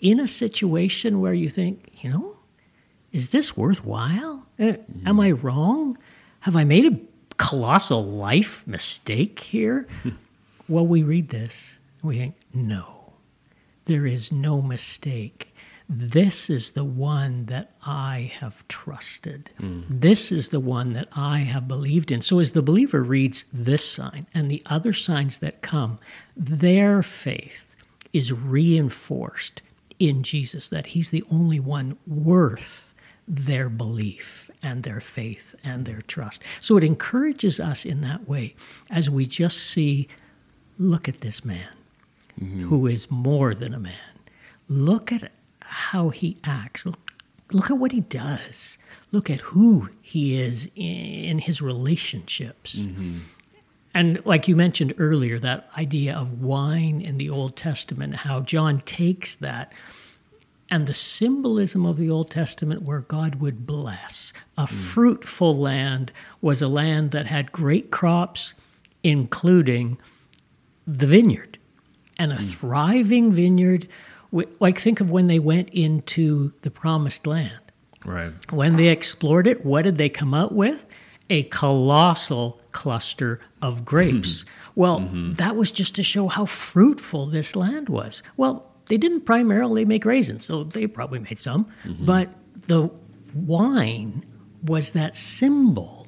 in 0.00 0.18
a 0.20 0.26
situation 0.28 1.20
where 1.20 1.34
you 1.34 1.48
think, 1.48 1.92
you 2.02 2.10
know, 2.10 2.36
is 3.12 3.28
this 3.28 3.56
worthwhile? 3.56 4.46
Uh, 4.58 4.74
Am 5.04 5.20
I 5.20 5.32
wrong? 5.32 5.98
Have 6.40 6.56
I 6.56 6.64
made 6.64 6.92
a 6.92 6.98
colossal 7.36 8.04
life 8.04 8.66
mistake 8.66 9.38
here? 9.40 9.86
well, 10.68 10.86
we 10.86 11.02
read 11.02 11.28
this 11.28 11.78
and 12.00 12.08
we 12.08 12.18
think, 12.18 12.34
no, 12.54 13.12
there 13.84 14.06
is 14.06 14.32
no 14.32 14.62
mistake. 14.62 15.51
This 15.94 16.48
is 16.48 16.70
the 16.70 16.84
one 16.84 17.44
that 17.46 17.72
I 17.84 18.32
have 18.40 18.66
trusted. 18.66 19.50
This 19.90 20.32
is 20.32 20.48
the 20.48 20.58
one 20.58 20.94
that 20.94 21.08
I 21.12 21.40
have 21.40 21.68
believed 21.68 22.10
in. 22.10 22.22
So, 22.22 22.38
as 22.38 22.52
the 22.52 22.62
believer 22.62 23.02
reads 23.02 23.44
this 23.52 23.86
sign 23.86 24.26
and 24.32 24.50
the 24.50 24.62
other 24.64 24.94
signs 24.94 25.38
that 25.38 25.60
come, 25.60 25.98
their 26.34 27.02
faith 27.02 27.76
is 28.14 28.32
reinforced 28.32 29.60
in 29.98 30.22
Jesus, 30.22 30.70
that 30.70 30.86
He's 30.86 31.10
the 31.10 31.24
only 31.30 31.60
one 31.60 31.98
worth 32.06 32.94
their 33.28 33.68
belief 33.68 34.50
and 34.62 34.84
their 34.84 35.00
faith 35.00 35.54
and 35.62 35.84
their 35.84 36.00
trust. 36.00 36.42
So, 36.58 36.78
it 36.78 36.84
encourages 36.84 37.60
us 37.60 37.84
in 37.84 38.00
that 38.00 38.26
way 38.26 38.54
as 38.88 39.10
we 39.10 39.26
just 39.26 39.58
see 39.58 40.08
look 40.78 41.06
at 41.06 41.20
this 41.20 41.44
man 41.44 41.68
mm-hmm. 42.40 42.66
who 42.68 42.86
is 42.86 43.10
more 43.10 43.54
than 43.54 43.74
a 43.74 43.78
man. 43.78 43.92
Look 44.70 45.12
at 45.12 45.30
how 45.72 46.10
he 46.10 46.36
acts. 46.44 46.86
Look, 46.86 47.12
look 47.50 47.70
at 47.70 47.78
what 47.78 47.92
he 47.92 48.00
does. 48.00 48.78
Look 49.10 49.30
at 49.30 49.40
who 49.40 49.88
he 50.00 50.40
is 50.40 50.70
in 50.74 51.38
his 51.38 51.60
relationships. 51.60 52.76
Mm-hmm. 52.76 53.18
And 53.94 54.24
like 54.24 54.48
you 54.48 54.56
mentioned 54.56 54.94
earlier, 54.98 55.38
that 55.38 55.68
idea 55.76 56.14
of 56.14 56.40
wine 56.40 57.00
in 57.00 57.18
the 57.18 57.28
Old 57.28 57.56
Testament, 57.56 58.14
how 58.16 58.40
John 58.40 58.80
takes 58.80 59.34
that 59.36 59.72
and 60.70 60.86
the 60.86 60.94
symbolism 60.94 61.84
of 61.84 61.98
the 61.98 62.08
Old 62.08 62.30
Testament 62.30 62.80
where 62.80 63.00
God 63.00 63.34
would 63.36 63.66
bless. 63.66 64.32
A 64.56 64.64
mm. 64.64 64.70
fruitful 64.70 65.54
land 65.58 66.10
was 66.40 66.62
a 66.62 66.68
land 66.68 67.10
that 67.10 67.26
had 67.26 67.52
great 67.52 67.90
crops, 67.90 68.54
including 69.02 69.98
the 70.86 71.06
vineyard. 71.06 71.58
And 72.18 72.32
a 72.32 72.36
mm. 72.36 72.50
thriving 72.54 73.32
vineyard, 73.32 73.86
like 74.32 74.78
think 74.78 75.00
of 75.00 75.10
when 75.10 75.26
they 75.26 75.38
went 75.38 75.68
into 75.70 76.52
the 76.62 76.70
promised 76.70 77.26
land. 77.26 77.60
Right. 78.04 78.32
When 78.50 78.76
they 78.76 78.88
explored 78.88 79.46
it, 79.46 79.64
what 79.64 79.82
did 79.82 79.98
they 79.98 80.08
come 80.08 80.34
out 80.34 80.52
with? 80.52 80.86
A 81.30 81.44
colossal 81.44 82.60
cluster 82.72 83.40
of 83.60 83.84
grapes. 83.84 84.44
well, 84.74 85.00
mm-hmm. 85.00 85.34
that 85.34 85.56
was 85.56 85.70
just 85.70 85.94
to 85.96 86.02
show 86.02 86.28
how 86.28 86.46
fruitful 86.46 87.26
this 87.26 87.54
land 87.54 87.88
was. 87.88 88.22
Well, 88.36 88.70
they 88.86 88.96
didn't 88.96 89.22
primarily 89.22 89.84
make 89.84 90.04
raisins, 90.04 90.44
so 90.44 90.64
they 90.64 90.86
probably 90.86 91.20
made 91.20 91.38
some, 91.38 91.66
mm-hmm. 91.84 92.04
but 92.04 92.28
the 92.66 92.90
wine 93.34 94.24
was 94.64 94.90
that 94.90 95.16
symbol 95.16 96.06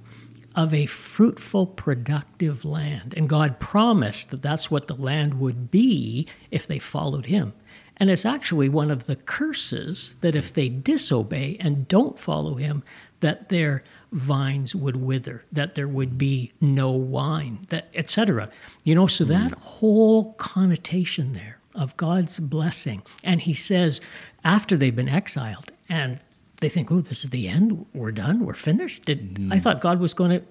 of 0.54 0.72
a 0.72 0.86
fruitful, 0.86 1.66
productive 1.66 2.64
land. 2.64 3.14
And 3.16 3.28
God 3.28 3.58
promised 3.58 4.30
that 4.30 4.42
that's 4.42 4.70
what 4.70 4.86
the 4.86 4.94
land 4.94 5.40
would 5.40 5.70
be 5.70 6.28
if 6.50 6.66
they 6.66 6.78
followed 6.78 7.26
Him. 7.26 7.52
And 7.98 8.10
it's 8.10 8.24
actually 8.24 8.68
one 8.68 8.90
of 8.90 9.06
the 9.06 9.16
curses 9.16 10.14
that 10.20 10.34
if 10.34 10.52
they 10.52 10.68
disobey 10.68 11.56
and 11.60 11.86
don't 11.86 12.18
follow 12.18 12.54
Him, 12.56 12.82
that 13.20 13.48
their 13.48 13.82
vines 14.12 14.74
would 14.74 14.96
wither, 14.96 15.44
that 15.52 15.74
there 15.74 15.88
would 15.88 16.18
be 16.18 16.52
no 16.60 16.90
wine, 16.90 17.66
that 17.70 17.88
etc. 17.94 18.50
You 18.82 18.94
know, 18.94 19.06
so 19.06 19.24
hmm. 19.24 19.30
that 19.30 19.52
whole 19.58 20.34
connotation 20.34 21.32
there 21.32 21.58
of 21.74 21.96
God's 21.96 22.38
blessing. 22.38 23.02
And 23.22 23.40
He 23.40 23.54
says, 23.54 24.00
after 24.44 24.76
they've 24.76 24.94
been 24.94 25.08
exiled, 25.08 25.70
and 25.88 26.20
they 26.60 26.68
think, 26.68 26.90
oh, 26.90 27.00
this 27.00 27.24
is 27.24 27.30
the 27.30 27.48
end. 27.48 27.84
We're 27.94 28.12
done. 28.12 28.44
We're 28.44 28.54
finished. 28.54 29.04
Did, 29.04 29.38
I 29.50 29.56
hmm. 29.56 29.62
thought 29.62 29.80
God 29.80 30.00
was 30.00 30.14
going 30.14 30.30
to. 30.30 30.42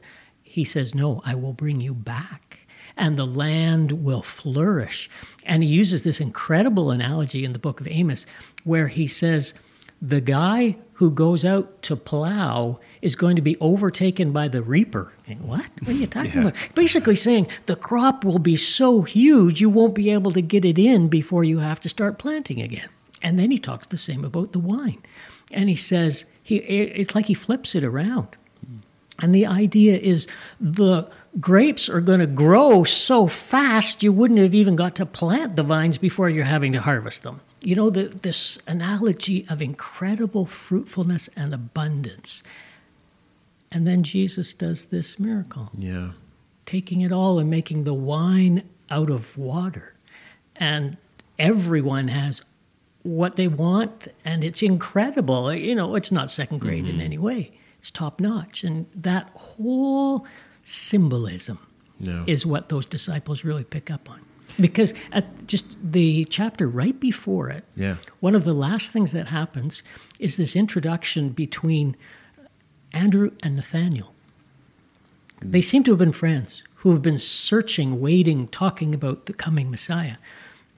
He 0.44 0.64
says, 0.64 0.94
no, 0.94 1.22
I 1.26 1.36
will 1.36 1.54
bring 1.54 1.82
you 1.82 1.94
back. 1.94 2.53
And 2.96 3.18
the 3.18 3.26
land 3.26 4.04
will 4.04 4.22
flourish. 4.22 5.10
And 5.46 5.64
he 5.64 5.70
uses 5.70 6.04
this 6.04 6.20
incredible 6.20 6.92
analogy 6.92 7.44
in 7.44 7.54
the 7.54 7.60
book 7.60 7.82
of 7.82 7.88
Amos 7.88 8.26
where 8.64 8.88
he 8.88 9.08
says, 9.08 9.54
the 10.02 10.22
guy 10.22 10.76
who 10.94 11.10
goes 11.10 11.46
out 11.46 11.82
to 11.84 11.96
plow 11.96 12.80
is 13.02 13.16
going 13.16 13.38
to 13.38 13.42
be 13.42 13.58
overtaken 13.60 14.32
by 14.32 14.48
the 14.48 14.62
reaper. 14.62 15.14
And 15.28 15.42
what? 15.42 15.66
What 15.80 15.90
are 15.90 15.94
you 15.94 16.08
talking 16.08 16.42
about? 16.42 16.56
Basically 16.76 17.16
saying 17.16 17.48
the 17.66 17.78
crop 17.78 18.24
will 18.26 18.40
be 18.40 18.58
so 18.58 19.02
huge 19.02 19.62
you 19.62 19.70
won't 19.70 19.96
be 19.96 20.12
able 20.12 20.32
to 20.34 20.42
get 20.42 20.66
it 20.66 20.78
in 20.78 21.08
before 21.08 21.44
you 21.44 21.60
have 21.60 21.80
to 21.82 21.90
start 21.90 22.20
planting 22.20 22.62
again. 22.62 22.90
And 23.22 23.40
then 23.40 23.50
he 23.50 23.58
talks 23.58 23.88
the 23.88 23.98
same 23.98 24.26
about 24.26 24.52
the 24.52 24.60
wine. 24.60 25.02
And 25.52 25.70
he 25.70 25.76
says, 25.76 26.26
he, 26.44 26.58
it's 26.58 27.16
like 27.16 27.26
he 27.26 27.34
flips 27.34 27.74
it 27.74 27.84
around. 27.84 28.28
And 29.20 29.34
the 29.34 29.46
idea 29.46 29.98
is 29.98 30.28
the 30.60 31.10
grapes 31.40 31.90
are 31.90 32.02
going 32.02 32.20
to 32.20 32.28
grow 32.28 32.84
so 32.84 33.28
fast 33.28 34.04
you 34.04 34.12
wouldn't 34.12 34.40
have 34.40 34.54
even 34.54 34.75
got 34.75 34.96
to 34.96 35.06
plant 35.06 35.56
the 35.56 35.63
vines 35.63 35.98
before 35.98 36.30
you're 36.30 36.46
having 36.46 36.72
to 36.74 36.82
harvest 36.82 37.24
them. 37.24 37.42
You 37.62 37.75
know, 37.75 37.90
the, 37.90 38.04
this 38.10 38.60
analogy 38.68 39.46
of 39.50 39.62
incredible 39.62 40.46
fruitfulness 40.46 41.30
and 41.36 41.54
abundance. 41.54 42.44
And 43.72 43.88
then 43.88 44.04
Jesus 44.04 44.54
does 44.54 44.86
this 44.86 45.20
miracle 45.20 45.72
Yeah. 45.78 46.12
taking 46.66 47.02
it 47.02 47.12
all 47.12 47.40
and 47.40 47.50
making 47.50 47.84
the 47.84 47.94
wine 47.94 48.63
out 48.90 49.10
of 49.10 49.38
water. 49.38 49.94
And 50.56 50.98
everyone 51.40 52.10
has 52.10 52.42
what 53.02 53.36
they 53.36 53.48
want, 53.48 54.08
and 54.24 54.44
it's 54.44 54.62
incredible. 54.62 55.54
You 55.54 55.75
know, 55.75 55.96
it's 55.96 56.12
not 56.12 56.32
second 56.32 56.60
grade 56.60 56.86
in 56.86 56.94
mm-hmm. 56.94 57.02
any 57.02 57.18
way, 57.18 57.52
it's 57.80 57.92
top 57.92 58.20
notch. 58.20 58.63
And 58.63 58.86
that 58.96 59.30
whole 59.36 60.25
symbolism 60.63 61.60
No. 62.00 62.24
is 62.27 62.46
what 62.46 62.70
those 62.70 62.86
disciples 62.86 63.43
really 63.43 63.63
pick 63.63 63.91
up 63.91 64.10
on. 64.10 64.20
Because 64.60 64.93
at 65.12 65.48
just 65.48 65.65
the 65.84 66.25
chapter 66.25 66.67
right 66.67 67.00
before 67.00 67.50
it, 67.50 67.63
Yeah. 67.75 67.96
one 68.20 68.36
of 68.36 68.43
the 68.43 68.53
last 68.53 68.91
things 68.91 69.12
that 69.12 69.27
happens 69.27 69.82
is 70.20 70.38
this 70.38 70.55
introduction 70.55 71.29
between 71.29 71.96
Andrew 72.91 73.32
and 73.41 73.55
Nathaniel. 73.55 74.13
They 75.41 75.60
mm. 75.60 75.63
seem 75.63 75.84
to 75.86 75.91
have 75.91 76.00
been 76.00 76.12
friends 76.12 76.63
who 76.75 76.91
have 76.91 77.01
been 77.01 77.17
searching, 77.17 78.00
waiting, 78.00 78.48
talking 78.50 78.93
about 78.93 79.25
the 79.25 79.34
coming 79.34 79.72
Messiah. 79.72 80.17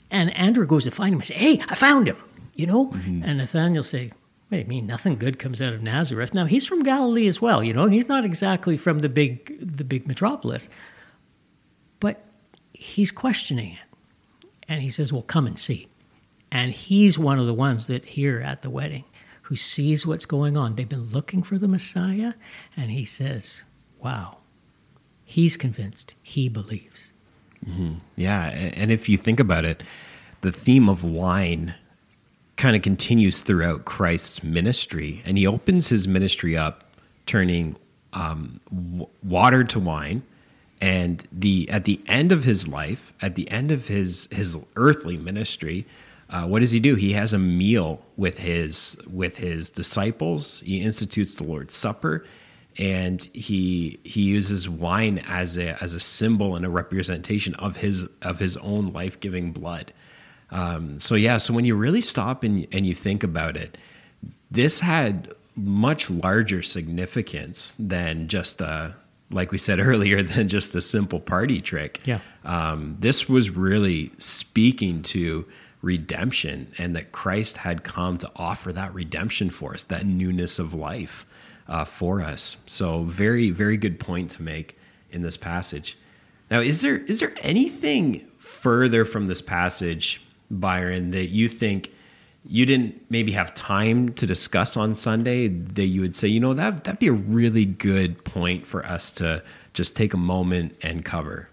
And 0.09 0.35
Andrew 0.37 0.65
goes 0.65 0.85
to 0.85 0.91
find 0.91 1.13
him 1.13 1.19
and 1.19 1.25
say, 1.25 1.33
"Hey, 1.33 1.63
I 1.67 1.75
found 1.75 2.07
him," 2.07 2.17
you 2.55 2.67
know. 2.67 2.91
Mm-hmm. 2.91 3.23
And 3.23 3.37
Nathaniel 3.39 3.83
say, 3.83 4.11
"Wait, 4.49 4.65
I 4.65 4.67
mean, 4.67 4.85
nothing 4.85 5.17
good 5.17 5.39
comes 5.39 5.61
out 5.61 5.73
of 5.73 5.81
Nazareth." 5.81 6.33
Now 6.33 6.45
he's 6.45 6.65
from 6.65 6.83
Galilee 6.83 7.27
as 7.27 7.41
well, 7.41 7.63
you 7.63 7.73
know. 7.73 7.87
He's 7.87 8.07
not 8.07 8.25
exactly 8.25 8.77
from 8.77 8.99
the 8.99 9.09
big, 9.09 9.57
the 9.59 9.83
big 9.83 10.07
metropolis, 10.07 10.69
but 11.99 12.23
he's 12.73 13.11
questioning 13.11 13.73
it, 13.73 14.47
and 14.67 14.81
he 14.81 14.89
says, 14.89 15.11
"Well, 15.11 15.23
come 15.23 15.47
and 15.47 15.57
see." 15.57 15.87
And 16.51 16.71
he's 16.71 17.19
one 17.19 17.39
of 17.39 17.47
the 17.47 17.53
ones 17.53 17.87
that 17.87 18.05
here 18.05 18.39
at 18.39 18.61
the 18.61 18.69
wedding 18.69 19.03
who 19.45 19.55
sees 19.55 20.07
what's 20.07 20.25
going 20.25 20.57
on. 20.57 20.75
They've 20.75 20.89
been 20.89 21.11
looking 21.11 21.43
for 21.43 21.59
the 21.59 21.67
Messiah, 21.67 22.33
and 22.75 22.89
he 22.89 23.05
says, 23.05 23.63
Wow, 24.01 24.37
he's 25.23 25.55
convinced, 25.55 26.15
he 26.23 26.49
believes. 26.49 27.11
Mm-hmm. 27.63 27.95
Yeah, 28.15 28.45
and 28.45 28.91
if 28.91 29.07
you 29.07 29.17
think 29.17 29.39
about 29.39 29.63
it, 29.63 29.83
the 30.41 30.51
theme 30.51 30.89
of 30.89 31.03
wine 31.03 31.75
kind 32.57 32.75
of 32.75 32.81
continues 32.81 33.41
throughout 33.41 33.85
Christ's 33.85 34.43
ministry, 34.43 35.21
and 35.25 35.37
he 35.37 35.45
opens 35.45 35.87
his 35.87 36.07
ministry 36.07 36.57
up, 36.57 36.83
turning 37.25 37.75
um, 38.13 38.59
w- 38.69 39.07
water 39.23 39.63
to 39.63 39.79
wine, 39.79 40.23
and 40.81 41.27
the 41.31 41.69
at 41.69 41.85
the 41.85 41.99
end 42.07 42.31
of 42.31 42.43
his 42.43 42.67
life, 42.67 43.13
at 43.21 43.35
the 43.35 43.49
end 43.49 43.71
of 43.71 43.87
his 43.87 44.27
his 44.31 44.57
earthly 44.75 45.17
ministry, 45.17 45.85
uh, 46.29 46.45
what 46.45 46.59
does 46.59 46.71
he 46.71 46.79
do? 46.79 46.95
He 46.95 47.13
has 47.13 47.33
a 47.33 47.39
meal 47.39 48.01
with 48.17 48.37
his 48.37 48.97
with 49.11 49.37
his 49.37 49.69
disciples. 49.69 50.61
He 50.61 50.81
institutes 50.81 51.35
the 51.35 51.43
Lord's 51.43 51.75
Supper 51.75 52.25
and 52.77 53.23
he 53.33 53.99
he 54.03 54.21
uses 54.21 54.67
wine 54.67 55.19
as 55.27 55.57
a 55.57 55.81
as 55.81 55.93
a 55.93 55.99
symbol 55.99 56.55
and 56.55 56.65
a 56.65 56.69
representation 56.69 57.53
of 57.55 57.77
his 57.77 58.05
of 58.21 58.39
his 58.39 58.57
own 58.57 58.87
life 58.87 59.19
giving 59.19 59.51
blood. 59.51 59.93
Um, 60.55 60.99
so 61.01 61.15
yeah, 61.15 61.37
so 61.37 61.53
when 61.53 61.65
you 61.65 61.75
really 61.75 62.01
stop 62.01 62.43
and 62.43 62.65
and 62.71 62.87
you 62.87 62.95
think 62.95 63.23
about 63.23 63.57
it, 63.57 63.77
this 64.49 64.79
had 64.79 65.33
much 65.57 66.09
larger 66.09 66.61
significance 66.61 67.73
than 67.77 68.27
just 68.27 68.61
a 68.61 68.95
like 69.31 69.51
we 69.51 69.57
said 69.57 69.79
earlier 69.89 70.23
than 70.23 70.47
just 70.47 70.73
a 70.73 70.81
simple 70.81 71.19
party 71.19 71.59
trick. 71.61 71.99
Yeah. 72.05 72.19
Um, 72.45 72.95
this 72.99 73.27
was 73.27 73.49
really 73.49 74.11
speaking 74.17 75.01
to 75.03 75.45
redemption 75.81 76.71
and 76.77 76.95
that 76.95 77.11
Christ 77.11 77.57
had 77.57 77.83
come 77.83 78.17
to 78.19 78.31
offer 78.35 78.71
that 78.73 78.93
redemption 78.93 79.49
for 79.49 79.73
us, 79.73 79.83
that 79.83 80.05
newness 80.05 80.57
of 80.57 80.73
life 80.73 81.25
uh, 81.67 81.85
for 81.85 82.21
us. 82.21 82.57
So 82.65 83.03
very, 83.03 83.51
very 83.51 83.77
good 83.77 83.99
point 83.99 84.31
to 84.31 84.41
make 84.41 84.77
in 85.11 85.21
this 85.21 85.37
passage. 85.37 85.97
Now, 86.49 86.61
is 86.61 86.79
there 86.79 86.97
is 86.97 87.19
there 87.19 87.33
anything 87.41 88.25
further 88.39 89.03
from 89.03 89.27
this 89.27 89.41
passage, 89.41 90.21
Byron, 90.51 91.11
that 91.11 91.27
you 91.27 91.47
think 91.47 91.91
you 92.47 92.65
didn't 92.65 93.03
maybe 93.09 93.31
have 93.31 93.55
time 93.55 94.13
to 94.13 94.27
discuss 94.27 94.77
on 94.77 94.93
Sunday, 94.93 95.47
that 95.47 95.85
you 95.85 96.01
would 96.01 96.15
say, 96.15 96.27
you 96.27 96.39
know, 96.39 96.53
that 96.53 96.83
that'd 96.83 96.99
be 96.99 97.07
a 97.07 97.13
really 97.13 97.65
good 97.65 98.23
point 98.23 98.67
for 98.67 98.85
us 98.85 99.11
to 99.11 99.43
just 99.73 99.95
take 99.95 100.13
a 100.13 100.17
moment 100.17 100.75
and 100.81 101.03
cover? 101.03 101.49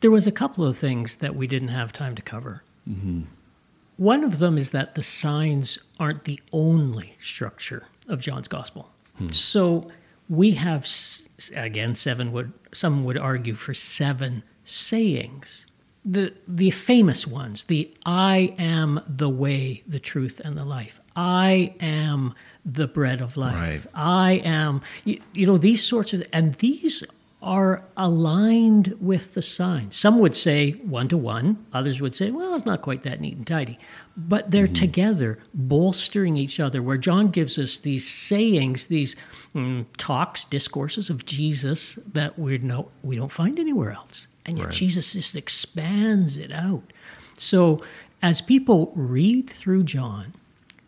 There 0.00 0.10
was 0.10 0.26
a 0.26 0.32
couple 0.32 0.64
of 0.64 0.76
things 0.76 1.16
that 1.16 1.36
we 1.36 1.46
didn't 1.46 1.68
have 1.68 1.92
time 1.92 2.16
to 2.16 2.22
cover. 2.22 2.62
Mm-hmm. 2.88 3.22
One 3.98 4.24
of 4.24 4.40
them 4.40 4.58
is 4.58 4.70
that 4.70 4.96
the 4.96 5.02
signs 5.02 5.78
aren't 6.00 6.24
the 6.24 6.40
only 6.52 7.16
structure 7.20 7.86
of 8.08 8.18
John's 8.18 8.48
gospel. 8.48 8.90
Hmm. 9.18 9.30
So 9.30 9.88
we 10.28 10.52
have 10.52 10.88
again 11.54 11.94
seven 11.94 12.32
would 12.32 12.52
some 12.72 13.04
would 13.04 13.18
argue 13.18 13.54
for 13.54 13.74
seven 13.74 14.42
sayings. 14.64 15.66
The 16.04 16.32
the 16.48 16.70
famous 16.70 17.26
ones, 17.26 17.64
the 17.64 17.92
I 18.04 18.54
am 18.58 19.00
the 19.06 19.28
way, 19.28 19.82
the 19.86 20.00
truth 20.00 20.40
and 20.44 20.56
the 20.56 20.64
life. 20.64 21.00
I 21.14 21.74
am 21.80 22.34
the 22.64 22.88
bread 22.88 23.20
of 23.20 23.36
life. 23.36 23.54
Right. 23.54 23.94
I 23.94 24.32
am 24.44 24.82
you, 25.04 25.20
you 25.32 25.46
know 25.46 25.58
these 25.58 25.84
sorts 25.84 26.12
of 26.12 26.24
and 26.32 26.54
these 26.56 27.04
are 27.42 27.82
aligned 27.96 28.94
with 29.00 29.34
the 29.34 29.42
signs. 29.42 29.96
Some 29.96 30.18
would 30.20 30.36
say 30.36 30.72
one 30.72 31.08
to 31.08 31.16
one, 31.16 31.64
others 31.72 32.00
would 32.00 32.14
say, 32.14 32.30
well, 32.30 32.54
it's 32.54 32.66
not 32.66 32.82
quite 32.82 33.02
that 33.02 33.20
neat 33.20 33.36
and 33.36 33.46
tidy. 33.46 33.78
But 34.16 34.50
they're 34.50 34.68
together, 34.68 35.38
bolstering 35.54 36.36
each 36.36 36.60
other, 36.60 36.82
where 36.82 36.98
John 36.98 37.30
gives 37.30 37.58
us 37.58 37.78
these 37.78 38.08
sayings, 38.08 38.84
these 38.84 39.16
mm, 39.54 39.86
talks, 39.96 40.44
discourses 40.44 41.10
of 41.10 41.24
Jesus 41.24 41.98
that 42.12 42.38
we 42.38 42.58
no, 42.58 42.90
we 43.02 43.16
don't 43.16 43.32
find 43.32 43.58
anywhere 43.58 43.92
else. 43.92 44.26
And 44.44 44.58
yet 44.58 44.66
Right. 44.66 44.74
Jesus 44.74 45.12
just 45.12 45.36
expands 45.36 46.36
it 46.36 46.52
out. 46.52 46.92
So 47.36 47.80
as 48.22 48.40
people 48.40 48.92
read 48.94 49.48
through 49.48 49.84
John, 49.84 50.34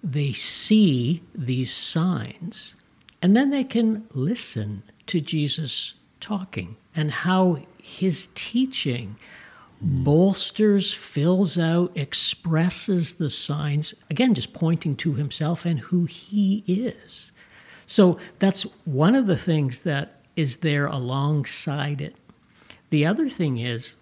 they 0.02 0.32
see 0.32 1.23
these 1.34 1.73
signs 1.73 2.76
and 3.25 3.34
then 3.34 3.49
they 3.49 3.64
can 3.64 4.06
listen 4.12 4.82
to 5.06 5.18
Jesus 5.18 5.94
talking 6.25 6.76
and 6.97 7.11
how 7.11 7.59
his 7.81 8.28
teaching 8.35 9.16
bolsters, 9.81 10.93
fills 10.93 11.59
out, 11.59 11.93
expresses 11.95 13.14
the 13.14 13.28
signs, 13.28 13.95
again, 14.11 14.35
just 14.35 14.54
pointing 14.54 14.97
to 14.97 15.14
himself 15.14 15.64
and 15.64 15.78
who 15.78 16.04
he 16.04 16.64
is. 16.66 17.33
So 17.87 18.19
that's 18.38 18.62
one 18.87 19.14
of 19.14 19.26
the 19.26 19.37
things 19.37 19.81
that 19.81 20.21
is 20.37 20.57
there 20.57 20.87
alongside 20.87 22.00
it. 22.00 22.16
The 22.90 23.04
other 23.04 23.28
thing 23.28 23.59
is, 23.59 23.95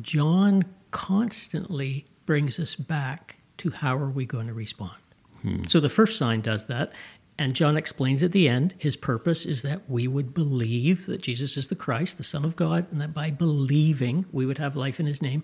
John 0.00 0.64
constantly 0.90 2.06
brings 2.26 2.58
us 2.58 2.74
back 2.74 3.36
to 3.58 3.70
how 3.70 3.96
are 3.96 4.10
we 4.10 4.24
going 4.24 4.48
to 4.48 4.54
respond. 4.54 4.96
Hmm. 5.42 5.64
So 5.66 5.80
the 5.80 5.88
first 5.88 6.18
sign 6.18 6.40
does 6.40 6.66
that. 6.66 6.92
And 7.38 7.54
John 7.54 7.76
explains 7.76 8.22
at 8.22 8.32
the 8.32 8.48
end 8.48 8.74
his 8.78 8.96
purpose 8.96 9.46
is 9.46 9.62
that 9.62 9.88
we 9.88 10.06
would 10.06 10.34
believe 10.34 11.06
that 11.06 11.22
Jesus 11.22 11.56
is 11.56 11.66
the 11.66 11.74
Christ, 11.74 12.18
the 12.18 12.24
Son 12.24 12.44
of 12.44 12.56
God, 12.56 12.86
and 12.92 13.00
that 13.00 13.14
by 13.14 13.30
believing 13.30 14.26
we 14.32 14.46
would 14.46 14.58
have 14.58 14.76
life 14.76 15.00
in 15.00 15.06
his 15.06 15.22
name. 15.22 15.42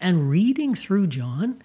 And 0.00 0.28
reading 0.28 0.74
through 0.74 1.06
John, 1.06 1.62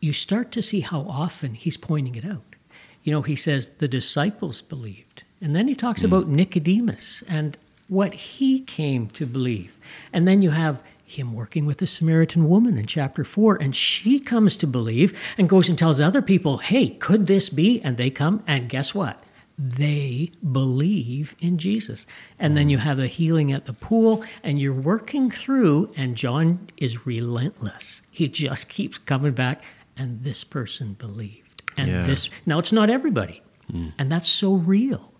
you 0.00 0.12
start 0.12 0.52
to 0.52 0.62
see 0.62 0.80
how 0.80 1.02
often 1.02 1.54
he's 1.54 1.76
pointing 1.76 2.16
it 2.16 2.24
out. 2.24 2.56
You 3.04 3.12
know, 3.12 3.22
he 3.22 3.36
says 3.36 3.70
the 3.78 3.88
disciples 3.88 4.60
believed. 4.60 5.22
And 5.40 5.54
then 5.54 5.68
he 5.68 5.74
talks 5.74 6.00
hmm. 6.00 6.06
about 6.06 6.28
Nicodemus 6.28 7.22
and 7.28 7.56
what 7.88 8.12
he 8.12 8.60
came 8.60 9.08
to 9.10 9.24
believe. 9.26 9.76
And 10.12 10.26
then 10.26 10.42
you 10.42 10.50
have 10.50 10.82
him 11.06 11.32
working 11.32 11.66
with 11.66 11.78
the 11.78 11.86
Samaritan 11.86 12.48
woman 12.48 12.76
in 12.76 12.86
chapter 12.86 13.24
4, 13.24 13.56
and 13.56 13.74
she 13.74 14.18
comes 14.18 14.56
to 14.56 14.66
believe 14.66 15.16
and 15.38 15.48
goes 15.48 15.68
and 15.68 15.78
tells 15.78 16.00
other 16.00 16.20
people, 16.22 16.58
hey, 16.58 16.90
could 16.90 17.26
this 17.26 17.48
be? 17.48 17.80
And 17.82 17.96
they 17.96 18.10
come, 18.10 18.42
and 18.46 18.68
guess 18.68 18.94
what? 18.94 19.22
They 19.58 20.32
believe 20.52 21.34
in 21.40 21.56
Jesus. 21.56 22.04
And 22.38 22.56
then 22.56 22.68
you 22.68 22.78
have 22.78 22.98
the 22.98 23.06
healing 23.06 23.52
at 23.52 23.64
the 23.64 23.72
pool, 23.72 24.24
and 24.42 24.60
you're 24.60 24.74
working 24.74 25.30
through, 25.30 25.92
and 25.96 26.16
John 26.16 26.68
is 26.76 27.06
relentless. 27.06 28.02
He 28.10 28.28
just 28.28 28.68
keeps 28.68 28.98
coming 28.98 29.32
back, 29.32 29.62
and 29.96 30.22
this 30.24 30.44
person 30.44 30.94
believed. 30.94 31.62
And 31.76 31.90
Yeah. 31.90 32.06
this, 32.06 32.28
now 32.44 32.58
it's 32.58 32.72
not 32.72 32.90
everybody. 32.90 33.42
Mm. 33.72 33.92
And 33.98 34.12
that's 34.12 34.28
so 34.28 34.54
real 34.54 35.12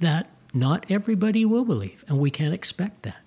that 0.00 0.28
not 0.54 0.86
everybody 0.88 1.44
will 1.44 1.64
believe, 1.64 2.04
and 2.08 2.18
we 2.18 2.30
can't 2.30 2.54
expect 2.54 3.02
that. 3.02 3.18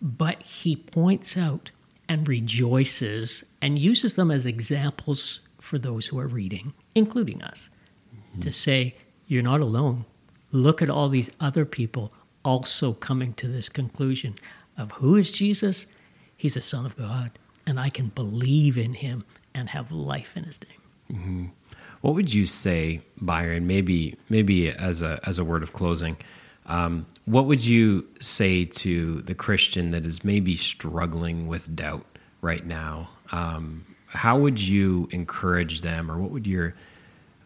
But 0.00 0.42
he 0.42 0.76
points 0.76 1.36
out 1.36 1.70
and 2.08 2.28
rejoices 2.28 3.44
and 3.60 3.78
uses 3.78 4.14
them 4.14 4.30
as 4.30 4.46
examples 4.46 5.40
for 5.60 5.78
those 5.78 6.06
who 6.06 6.18
are 6.18 6.28
reading, 6.28 6.72
including 6.94 7.42
us, 7.42 7.68
to 8.40 8.52
say, 8.52 8.94
You're 9.26 9.42
not 9.42 9.60
alone. 9.60 10.04
Look 10.52 10.80
at 10.80 10.90
all 10.90 11.08
these 11.08 11.30
other 11.40 11.64
people 11.64 12.12
also 12.44 12.92
coming 12.92 13.34
to 13.34 13.48
this 13.48 13.68
conclusion 13.68 14.38
of 14.78 14.92
who 14.92 15.16
is 15.16 15.32
Jesus? 15.32 15.86
He's 16.36 16.56
a 16.56 16.60
Son 16.60 16.86
of 16.86 16.96
God, 16.96 17.32
and 17.66 17.80
I 17.80 17.90
can 17.90 18.08
believe 18.08 18.78
in 18.78 18.94
him 18.94 19.24
and 19.54 19.68
have 19.68 19.90
life 19.90 20.36
in 20.36 20.44
his 20.44 20.60
name. 20.60 21.20
Mm-hmm. 21.20 21.44
What 22.02 22.14
would 22.14 22.32
you 22.32 22.46
say, 22.46 23.00
Byron? 23.20 23.66
Maybe, 23.66 24.16
maybe 24.28 24.70
as 24.70 25.02
a 25.02 25.18
as 25.24 25.38
a 25.38 25.44
word 25.44 25.62
of 25.62 25.72
closing, 25.72 26.16
um, 26.66 27.06
what 27.24 27.46
would 27.46 27.64
you 27.64 28.06
say 28.20 28.64
to 28.64 29.22
the 29.22 29.34
Christian 29.34 29.92
that 29.92 30.04
is 30.04 30.24
maybe 30.24 30.56
struggling 30.56 31.46
with 31.46 31.74
doubt 31.74 32.04
right 32.40 32.64
now? 32.66 33.08
Um, 33.32 33.86
how 34.08 34.38
would 34.38 34.58
you 34.58 35.08
encourage 35.12 35.82
them, 35.82 36.10
or 36.10 36.18
what 36.18 36.30
would 36.30 36.46
your 36.46 36.74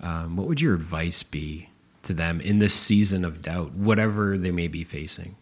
um, 0.00 0.36
what 0.36 0.48
would 0.48 0.60
your 0.60 0.74
advice 0.74 1.22
be 1.22 1.68
to 2.04 2.14
them 2.14 2.40
in 2.40 2.58
this 2.58 2.72
season 2.72 3.24
of 3.24 3.42
doubt, 3.42 3.72
whatever 3.72 4.38
they 4.38 4.50
may 4.50 4.68
be 4.68 4.84
facing? 4.84 5.36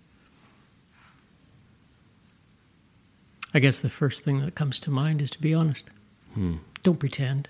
I 3.55 3.61
guess 3.61 3.79
the 3.81 3.89
first 3.89 4.25
thing 4.25 4.41
that 4.45 4.55
comes 4.55 4.79
to 4.81 4.91
mind 4.91 5.23
is 5.23 5.31
to 5.31 5.41
be 5.41 5.55
honest. 5.55 5.85
Don't 6.83 6.99
pretend. 7.01 7.49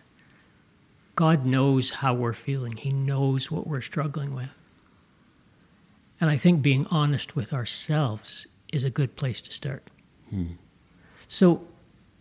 God 1.16 1.44
knows 1.44 1.90
how 1.90 2.14
we're 2.14 2.32
feeling, 2.32 2.76
He 2.76 2.90
knows 2.90 3.50
what 3.50 3.66
we're 3.66 3.80
struggling 3.80 4.34
with. 4.34 4.60
And 6.20 6.30
I 6.30 6.36
think 6.36 6.62
being 6.62 6.86
honest 6.90 7.36
with 7.36 7.52
ourselves 7.52 8.46
is 8.72 8.84
a 8.84 8.90
good 8.90 9.16
place 9.16 9.40
to 9.42 9.52
start. 9.52 9.88
Hmm. 10.30 10.52
So 11.28 11.62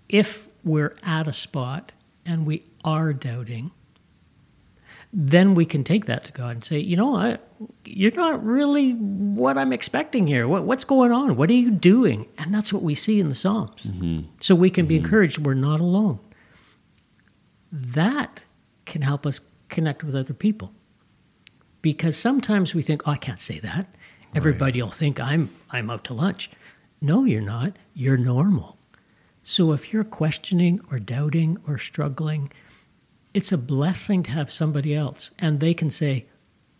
if 0.10 0.48
we're 0.64 0.96
at 1.04 1.28
a 1.28 1.34
spot 1.34 1.92
and 2.26 2.46
we 2.46 2.64
are 2.84 3.14
doubting, 3.14 3.72
then 5.14 5.56
we 5.56 5.66
can 5.66 5.84
take 5.84 6.06
that 6.06 6.26
to 6.26 6.32
God 6.32 6.52
and 6.52 6.64
say, 6.64 6.78
you 6.78 6.98
know, 6.98 7.16
I, 7.16 7.40
you're 7.86 8.12
not 8.12 8.44
really 8.46 8.92
what 8.92 9.58
I'm 9.58 9.74
expecting 9.74 10.28
here. 10.28 10.48
What, 10.48 10.64
what's 10.64 10.84
going 10.84 11.12
on? 11.12 11.38
What 11.38 11.50
are 11.50 11.54
you 11.54 11.72
doing? 11.72 12.28
And 12.38 12.54
that's 12.54 12.74
what 12.74 12.84
we 12.84 12.94
see 12.94 13.20
in 13.20 13.30
the 13.30 13.36
Psalms. 13.36 13.84
Mm-hmm. 13.84 14.28
So 14.42 14.54
we 14.54 14.70
can 14.70 14.86
be 14.86 14.98
mm-hmm. 14.98 15.06
encouraged. 15.06 15.38
We're 15.40 15.54
not 15.54 15.80
alone. 15.80 16.20
That 17.72 18.42
can 18.86 19.02
help 19.02 19.26
us 19.26 19.40
connect 19.70 20.04
with 20.04 20.16
other 20.16 20.34
people. 20.34 20.72
Because 21.94 22.18
sometimes 22.18 22.76
we 22.76 22.82
think, 22.82 23.08
oh, 23.08 23.12
I 23.12 23.18
can't 23.18 23.40
say 23.40 23.60
that. 23.60 23.88
Everybody 24.36 24.82
will 24.82 24.92
think 24.92 25.20
I'm, 25.20 25.50
I'm 25.72 25.90
out 25.90 26.04
to 26.06 26.14
lunch. 26.14 26.50
No, 27.00 27.24
you're 27.24 27.42
not. 27.42 27.78
You're 27.94 28.18
normal. 28.18 28.78
So 29.44 29.72
if 29.72 29.94
you're 29.94 30.04
questioning 30.04 30.82
or 30.92 31.00
doubting 31.00 31.58
or 31.66 31.78
struggling, 31.78 32.52
it's 33.38 33.52
a 33.52 33.58
blessing 33.58 34.24
to 34.24 34.32
have 34.32 34.52
somebody 34.52 34.96
else 34.96 35.30
and 35.38 35.60
they 35.60 35.74
can 35.74 35.92
say 35.92 36.26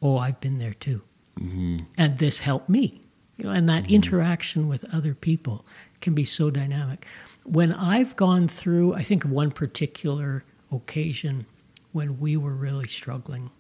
oh 0.02 0.18
i've 0.18 0.40
been 0.40 0.58
there 0.58 0.74
too 0.74 1.02
mm-hmm. 1.40 1.78
and 1.98 2.18
this 2.18 2.40
helped 2.40 2.68
me 2.68 3.00
you 3.38 3.46
know 3.46 3.52
and 3.52 3.70
that 3.70 3.84
mm-hmm. 3.84 3.94
interaction 3.94 4.68
with 4.68 4.84
other 4.92 5.14
people 5.14 5.66
can 6.02 6.16
be 6.16 6.26
so 6.26 6.50
dynamic 6.50 7.06
when 7.44 7.72
i've 7.74 8.16
gone 8.16 8.48
through 8.48 8.92
i 8.96 9.04
think 9.04 9.24
one 9.24 9.52
particular 9.52 10.44
occasion 10.72 11.46
when 11.92 12.20
we 12.20 12.36
were 12.36 12.56
really 12.56 12.88
struggling 12.88 13.52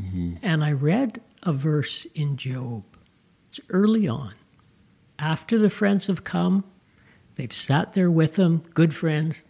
Mm-hmm. 0.00 0.34
and 0.42 0.64
i 0.64 0.72
read 0.72 1.20
a 1.42 1.52
verse 1.52 2.06
in 2.14 2.36
job. 2.36 2.82
It's 3.48 3.60
early 3.70 4.06
on. 4.06 4.34
After 5.18 5.58
the 5.58 5.70
friends 5.70 6.06
have 6.06 6.24
come 6.24 6.64
they've 7.36 7.52
sat 7.52 7.94
there 7.94 8.10
with 8.10 8.36
them 8.36 8.62
good 8.74 8.94
friends 8.94 9.44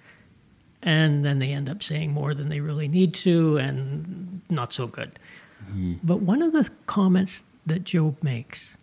and 0.83 1.25
then 1.25 1.39
they 1.41 1.53
end 1.53 1.69
up 1.69 1.83
saying 1.83 2.13
more 2.13 2.35
than 2.35 2.49
they 2.49 2.61
really 2.61 2.89
need 2.89 3.13
to 3.15 3.57
and 3.59 4.41
not 4.49 4.73
so 4.73 4.87
good. 4.87 5.19
Mm-hmm. 5.65 5.95
But 6.03 6.23
one 6.23 6.43
of 6.43 6.53
the 6.53 6.69
comments 6.87 7.43
that 7.67 7.85
Job 7.85 8.17
makes 8.23 8.77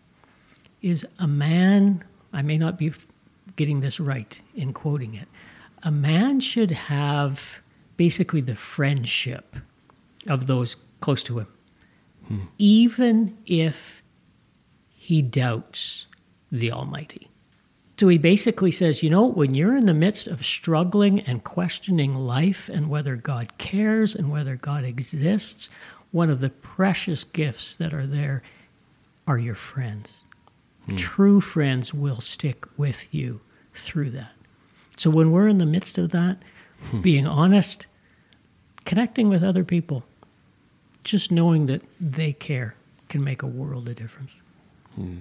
is 0.82 1.06
a 1.19 1.27
man, 1.27 2.03
I 2.34 2.41
may 2.41 2.58
not 2.58 2.77
be 2.77 2.93
getting 3.56 3.80
this 3.80 3.99
right 3.99 4.39
in 4.56 4.73
quoting 4.73 5.15
it, 5.15 5.27
a 5.84 5.91
man 5.91 6.39
should 6.39 6.71
have 6.71 7.58
basically 7.97 8.41
the 8.41 8.56
friendship 8.56 9.56
of 10.27 10.45
those 10.47 10.75
close 10.99 11.23
to 11.23 11.39
him, 11.39 11.47
even 12.58 13.38
if 13.46 14.04
he 14.90 15.22
doubts 15.22 16.06
the 16.52 16.72
Almighty. 16.72 17.30
So 18.00 18.08
he 18.08 18.20
basically 18.20 18.72
says, 18.72 19.02
you 19.02 19.10
know, 19.10 19.26
when 19.26 19.56
you're 19.56 19.76
in 19.76 19.88
the 19.88 19.94
midst 19.94 20.28
of 20.28 20.46
struggling 20.46 21.20
and 21.22 21.44
questioning 21.44 22.13
life 22.13 22.70
and 22.70 22.90
whether 22.90 23.16
God 23.16 23.58
cares 23.58 24.13
and 24.13 24.30
whether 24.30 24.56
God 24.56 24.84
exists, 24.84 25.70
one 26.12 26.30
of 26.30 26.40
the 26.40 26.50
precious 26.50 27.24
gifts 27.24 27.76
that 27.76 27.94
are 27.94 28.06
there 28.06 28.44
are 29.26 29.40
your 29.40 29.56
friends. 29.56 30.24
Hmm. 30.86 30.96
True 30.96 31.42
friends 31.42 31.94
will 31.94 32.22
stick 32.22 32.66
with 32.78 33.13
you 33.13 33.42
through 33.74 34.12
that. 34.12 34.32
So 34.96 35.10
when 35.10 35.32
we're 35.32 35.48
in 35.48 35.58
the 35.58 35.66
midst 35.66 35.98
of 35.98 36.12
that, 36.12 36.38
hmm. 36.92 37.02
being 37.02 37.26
honest, 37.26 37.88
connecting 38.86 39.28
with 39.28 39.44
other 39.44 39.63
people, 39.63 40.04
just 41.10 41.32
knowing 41.32 41.65
that 41.67 41.82
they 42.00 42.34
care 42.34 42.76
can 43.10 43.24
make 43.24 43.41
a 43.41 43.48
world 43.48 43.88
of 43.89 43.96
difference. 43.96 44.41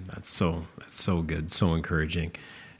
That's 0.07 0.29
so 0.29 0.65
that's 0.79 1.01
so 1.01 1.21
good, 1.21 1.51
so 1.51 1.75
encouraging, 1.75 2.31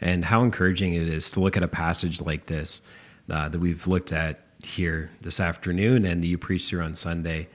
and 0.01 0.25
how 0.25 0.41
encouraging 0.43 0.95
it 0.95 1.07
is 1.07 1.29
to 1.31 1.39
look 1.39 1.55
at 1.55 1.61
a 1.61 1.67
passage 1.67 2.21
like 2.21 2.47
this 2.47 2.81
uh, 3.29 3.49
that 3.49 3.59
we've 3.59 3.85
looked 3.85 4.11
at 4.11 4.39
here 4.63 5.11
this 5.21 5.39
afternoon, 5.39 6.05
and 6.05 6.23
that 6.23 6.27
you 6.27 6.39
preached 6.39 6.69
through 6.69 6.81
on 6.81 6.95
Sunday, 6.95 7.47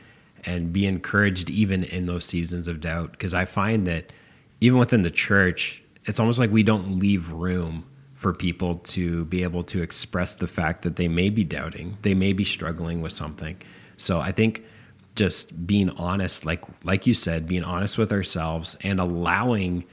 and 0.44 0.72
be 0.72 0.86
encouraged 0.86 1.50
even 1.50 1.82
in 1.82 2.06
those 2.06 2.24
seasons 2.24 2.68
of 2.68 2.80
doubt. 2.80 3.10
Because 3.10 3.34
I 3.34 3.44
find 3.44 3.84
that 3.88 4.12
even 4.60 4.78
within 4.78 5.02
the 5.02 5.10
church, 5.10 5.82
it's 6.04 6.20
almost 6.20 6.38
like 6.38 6.52
we 6.52 6.62
don't 6.62 7.00
leave 7.00 7.28
room 7.32 7.84
for 8.14 8.32
people 8.32 8.76
to 8.76 9.24
be 9.24 9.42
able 9.42 9.64
to 9.64 9.82
express 9.82 10.36
the 10.36 10.46
fact 10.46 10.82
that 10.82 10.94
they 10.94 11.08
may 11.08 11.30
be 11.30 11.42
doubting, 11.42 11.98
they 12.02 12.14
may 12.14 12.32
be 12.32 12.44
struggling 12.44 13.02
with 13.02 13.12
something. 13.12 13.56
So 13.96 14.20
I 14.20 14.30
think 14.30 14.62
just 15.14 15.66
being 15.66 15.90
honest, 15.90 16.44
like 16.44 16.64
like 16.84 17.06
you 17.06 17.14
said, 17.14 17.46
being 17.46 17.64
honest 17.64 17.98
with 17.98 18.12
ourselves 18.12 18.76
and 18.82 19.00
allowing 19.00 19.84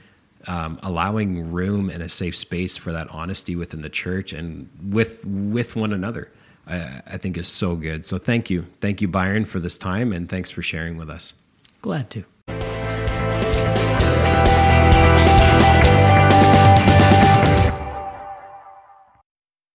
um, 0.46 0.78
allowing 0.82 1.52
room 1.52 1.90
and 1.90 2.02
a 2.02 2.08
safe 2.08 2.36
space 2.36 2.76
for 2.76 2.92
that 2.92 3.08
honesty 3.10 3.56
within 3.56 3.82
the 3.82 3.90
church 3.90 4.32
and 4.32 4.68
with 4.90 5.24
with 5.26 5.76
one 5.76 5.92
another, 5.92 6.30
I, 6.66 7.02
I 7.06 7.18
think 7.18 7.36
is 7.36 7.48
so 7.48 7.76
good. 7.76 8.04
So 8.06 8.18
thank 8.18 8.50
you, 8.50 8.64
thank 8.80 9.02
you, 9.02 9.08
Byron, 9.08 9.44
for 9.44 9.60
this 9.60 9.76
time, 9.76 10.12
and 10.12 10.28
thanks 10.28 10.50
for 10.50 10.62
sharing 10.62 10.96
with 10.96 11.10
us. 11.10 11.34
Glad 11.82 12.10
to. 12.10 12.24